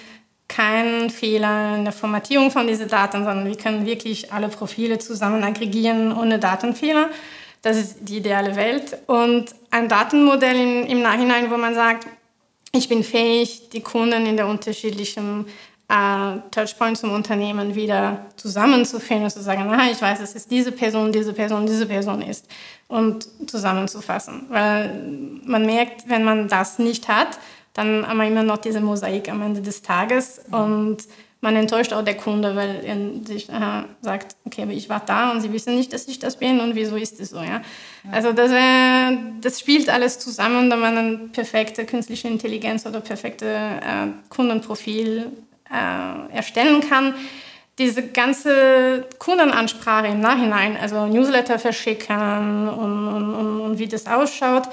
kein 0.48 1.10
Fehler 1.10 1.76
in 1.76 1.84
der 1.84 1.92
Formatierung 1.92 2.50
von 2.50 2.66
diesen 2.66 2.88
Daten, 2.88 3.24
sondern 3.24 3.46
wir 3.46 3.56
können 3.56 3.84
wirklich 3.84 4.32
alle 4.32 4.48
Profile 4.48 4.98
zusammen 4.98 5.42
aggregieren 5.42 6.16
ohne 6.16 6.38
Datenfehler. 6.38 7.10
Das 7.62 7.76
ist 7.76 7.96
die 8.02 8.18
ideale 8.18 8.54
Welt. 8.54 8.98
Und 9.06 9.46
ein 9.70 9.88
Datenmodell 9.88 10.56
im, 10.56 10.86
im 10.86 11.02
Nachhinein, 11.02 11.50
wo 11.50 11.56
man 11.56 11.74
sagt, 11.74 12.06
ich 12.72 12.88
bin 12.88 13.02
fähig, 13.02 13.70
die 13.70 13.80
Kunden 13.80 14.26
in 14.26 14.36
der 14.36 14.46
unterschiedlichen 14.46 15.46
äh, 15.88 16.38
Touchpoints 16.50 17.00
zum 17.00 17.12
Unternehmen 17.12 17.74
wieder 17.74 18.26
zusammenzufinden 18.36 19.24
und 19.24 19.30
zu 19.30 19.42
sagen, 19.42 19.62
aha, 19.70 19.90
ich 19.90 20.00
weiß, 20.00 20.20
es 20.20 20.46
diese 20.46 20.72
Person, 20.72 21.12
diese 21.12 21.32
Person, 21.32 21.66
diese 21.66 21.86
Person 21.86 22.22
ist 22.22 22.46
und 22.88 23.26
zusammenzufassen. 23.48 24.46
Weil 24.48 25.40
man 25.44 25.64
merkt, 25.64 26.08
wenn 26.08 26.24
man 26.24 26.48
das 26.48 26.78
nicht 26.78 27.08
hat, 27.08 27.38
dann 27.76 28.08
haben 28.08 28.16
wir 28.16 28.26
immer 28.26 28.42
noch 28.42 28.56
diese 28.56 28.80
Mosaik 28.80 29.28
am 29.28 29.42
Ende 29.42 29.60
des 29.60 29.82
Tages 29.82 30.40
und 30.50 31.04
man 31.42 31.54
enttäuscht 31.54 31.92
auch 31.92 32.02
der 32.02 32.16
Kunde, 32.16 32.56
weil 32.56 32.82
er 32.82 33.26
sich 33.26 33.50
äh, 33.50 33.84
sagt, 34.00 34.34
okay, 34.46 34.62
aber 34.62 34.72
ich 34.72 34.88
war 34.88 35.02
da 35.04 35.30
und 35.30 35.42
sie 35.42 35.52
wissen 35.52 35.76
nicht, 35.76 35.92
dass 35.92 36.08
ich 36.08 36.18
das 36.18 36.38
bin 36.38 36.60
und 36.60 36.74
wieso 36.74 36.96
ist 36.96 37.20
es 37.20 37.30
so, 37.30 37.36
ja. 37.36 37.60
Also 38.10 38.32
das, 38.32 38.50
äh, 38.50 39.16
das 39.42 39.60
spielt 39.60 39.90
alles 39.90 40.18
zusammen, 40.18 40.70
da 40.70 40.76
man 40.76 40.96
eine 40.96 41.16
perfekte 41.28 41.84
künstliche 41.84 42.28
Intelligenz 42.28 42.86
oder 42.86 43.00
perfekte 43.00 43.46
äh, 43.46 44.06
Kundenprofil 44.30 45.30
äh, 45.70 46.34
erstellen 46.34 46.80
kann. 46.80 47.14
Diese 47.78 48.08
ganze 48.08 49.06
Kundenansprache 49.18 50.06
im 50.06 50.20
Nachhinein, 50.20 50.78
also 50.80 51.06
Newsletter 51.06 51.58
verschicken 51.58 52.68
und, 52.70 53.08
und, 53.08 53.34
und, 53.34 53.60
und 53.60 53.78
wie 53.78 53.86
das 53.86 54.06
ausschaut, 54.06 54.64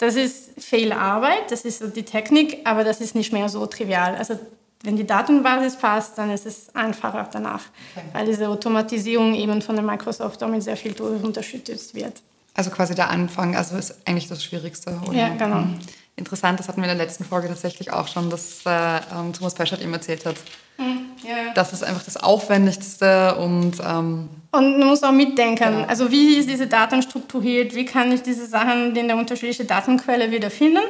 das 0.00 0.16
ist 0.16 0.62
viel 0.62 0.92
Arbeit, 0.92 1.50
das 1.50 1.66
ist 1.66 1.80
so 1.80 1.86
die 1.86 2.04
Technik, 2.04 2.60
aber 2.64 2.84
das 2.84 3.02
ist 3.02 3.14
nicht 3.14 3.34
mehr 3.34 3.48
so 3.50 3.66
trivial. 3.66 4.16
Also 4.16 4.38
wenn 4.82 4.96
die 4.96 5.06
Datenbasis 5.06 5.76
passt, 5.76 6.16
dann 6.16 6.30
ist 6.30 6.46
es 6.46 6.74
einfacher 6.74 7.28
danach, 7.30 7.64
okay. 7.94 8.06
weil 8.12 8.24
diese 8.24 8.48
Automatisierung 8.48 9.34
eben 9.34 9.60
von 9.60 9.76
der 9.76 9.84
Microsoft 9.84 10.40
damit 10.40 10.62
sehr 10.62 10.78
viel 10.78 10.98
unterstützt 11.00 11.94
wird. 11.94 12.22
Also 12.54 12.70
quasi 12.70 12.94
der 12.94 13.10
Anfang, 13.10 13.54
also 13.54 13.76
ist 13.76 13.94
eigentlich 14.06 14.26
das 14.26 14.42
Schwierigste. 14.42 14.98
Oder? 15.06 15.16
Ja, 15.16 15.28
genau. 15.28 15.60
Mhm. 15.60 15.78
Interessant, 16.16 16.58
das 16.58 16.68
hatten 16.68 16.80
wir 16.80 16.90
in 16.90 16.96
der 16.96 17.06
letzten 17.06 17.24
Folge 17.24 17.48
tatsächlich 17.48 17.92
auch 17.92 18.08
schon, 18.08 18.30
dass 18.30 18.64
äh, 18.64 18.70
ähm, 18.70 19.34
Thomas 19.34 19.54
Peschert 19.54 19.82
eben 19.82 19.92
erzählt 19.92 20.24
hat. 20.24 20.36
Mhm, 20.78 21.10
ja. 21.28 21.52
Das 21.54 21.74
ist 21.74 21.84
einfach 21.84 22.04
das 22.04 22.16
Aufwendigste 22.16 23.36
und... 23.36 23.74
Ähm, 23.84 24.30
und 24.52 24.78
man 24.78 24.88
muss 24.88 25.02
auch 25.02 25.12
mitdenken, 25.12 25.74
genau. 25.74 25.86
also 25.86 26.10
wie 26.10 26.36
ist 26.36 26.48
diese 26.48 26.66
Daten 26.66 27.02
strukturiert, 27.02 27.74
wie 27.74 27.84
kann 27.84 28.10
ich 28.10 28.22
diese 28.22 28.46
Sachen 28.46 28.94
in 28.96 29.06
der 29.06 29.16
unterschiedlichen 29.16 29.66
Datenquelle 29.66 30.30
wiederfinden 30.30 30.82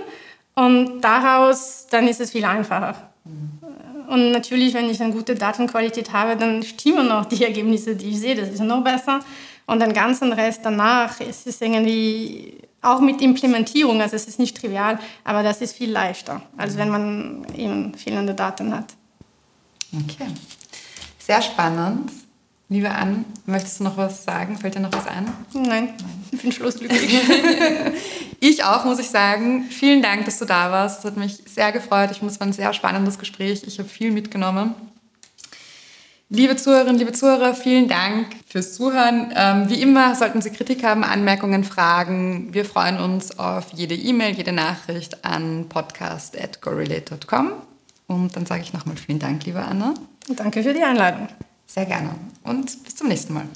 und 0.54 1.00
daraus, 1.00 1.86
dann 1.90 2.08
ist 2.08 2.20
es 2.20 2.30
viel 2.30 2.44
einfacher. 2.44 3.10
Mhm. 3.24 3.60
Und 4.08 4.32
natürlich, 4.32 4.74
wenn 4.74 4.90
ich 4.90 5.00
eine 5.00 5.12
gute 5.12 5.36
Datenqualität 5.36 6.12
habe, 6.12 6.36
dann 6.36 6.62
stimmen 6.64 7.12
auch 7.12 7.26
die 7.26 7.44
Ergebnisse, 7.44 7.94
die 7.94 8.10
ich 8.10 8.18
sehe, 8.18 8.34
das 8.34 8.48
ist 8.48 8.60
noch 8.60 8.82
besser. 8.82 9.20
Und 9.66 9.80
den 9.80 9.92
ganzen 9.92 10.32
Rest 10.32 10.62
danach 10.64 11.20
ist 11.20 11.46
es 11.46 11.60
irgendwie 11.60 12.58
auch 12.82 13.00
mit 13.00 13.20
Implementierung, 13.20 14.00
also 14.00 14.16
es 14.16 14.26
ist 14.26 14.40
nicht 14.40 14.56
trivial, 14.56 14.98
aber 15.22 15.44
das 15.44 15.60
ist 15.60 15.76
viel 15.76 15.92
leichter, 15.92 16.42
als 16.56 16.76
wenn 16.76 16.88
man 16.88 17.46
eben 17.56 17.94
fehlende 17.94 18.34
Daten 18.34 18.74
hat. 18.74 18.86
Okay. 19.94 20.26
Sehr 21.18 21.42
spannend. 21.42 22.10
Liebe 22.72 22.88
Anne, 22.88 23.24
möchtest 23.46 23.80
du 23.80 23.84
noch 23.84 23.96
was 23.96 24.22
sagen? 24.22 24.56
Fällt 24.56 24.76
dir 24.76 24.80
noch 24.80 24.92
was 24.92 25.04
ein? 25.08 25.28
Nein, 25.52 25.92
ich 26.30 26.40
bin 26.40 26.52
schlussglücklich. 26.52 27.20
ich 28.40 28.62
auch, 28.62 28.84
muss 28.84 29.00
ich 29.00 29.08
sagen. 29.10 29.64
Vielen 29.64 30.02
Dank, 30.02 30.24
dass 30.24 30.38
du 30.38 30.44
da 30.44 30.70
warst. 30.70 31.00
Es 31.00 31.04
hat 31.04 31.16
mich 31.16 31.42
sehr 31.52 31.72
gefreut. 31.72 32.12
Ich 32.12 32.22
es 32.22 32.38
war 32.38 32.46
ein 32.46 32.52
sehr 32.52 32.72
spannendes 32.72 33.18
Gespräch. 33.18 33.64
Ich 33.66 33.80
habe 33.80 33.88
viel 33.88 34.12
mitgenommen. 34.12 34.76
Liebe 36.28 36.54
Zuhörerinnen, 36.54 36.96
liebe 36.96 37.10
Zuhörer, 37.10 37.54
vielen 37.54 37.88
Dank 37.88 38.28
fürs 38.46 38.74
Zuhören. 38.74 39.32
Ähm, 39.34 39.68
wie 39.68 39.82
immer 39.82 40.14
sollten 40.14 40.40
Sie 40.40 40.50
Kritik 40.50 40.84
haben, 40.84 41.02
Anmerkungen, 41.02 41.64
Fragen. 41.64 42.54
Wir 42.54 42.64
freuen 42.64 43.00
uns 43.00 43.36
auf 43.36 43.72
jede 43.72 43.96
E-Mail, 43.96 44.36
jede 44.36 44.52
Nachricht 44.52 45.24
an 45.24 45.68
podcast.gorillate.com. 45.68 47.50
Und 48.06 48.36
dann 48.36 48.46
sage 48.46 48.62
ich 48.62 48.72
nochmal 48.72 48.96
vielen 48.96 49.18
Dank, 49.18 49.44
liebe 49.44 49.60
Anna. 49.60 49.94
Danke 50.28 50.62
für 50.62 50.72
die 50.72 50.84
Einladung. 50.84 51.26
Sehr 51.72 51.86
gerne 51.86 52.10
und 52.42 52.82
bis 52.82 52.96
zum 52.96 53.06
nächsten 53.06 53.32
Mal. 53.32 53.46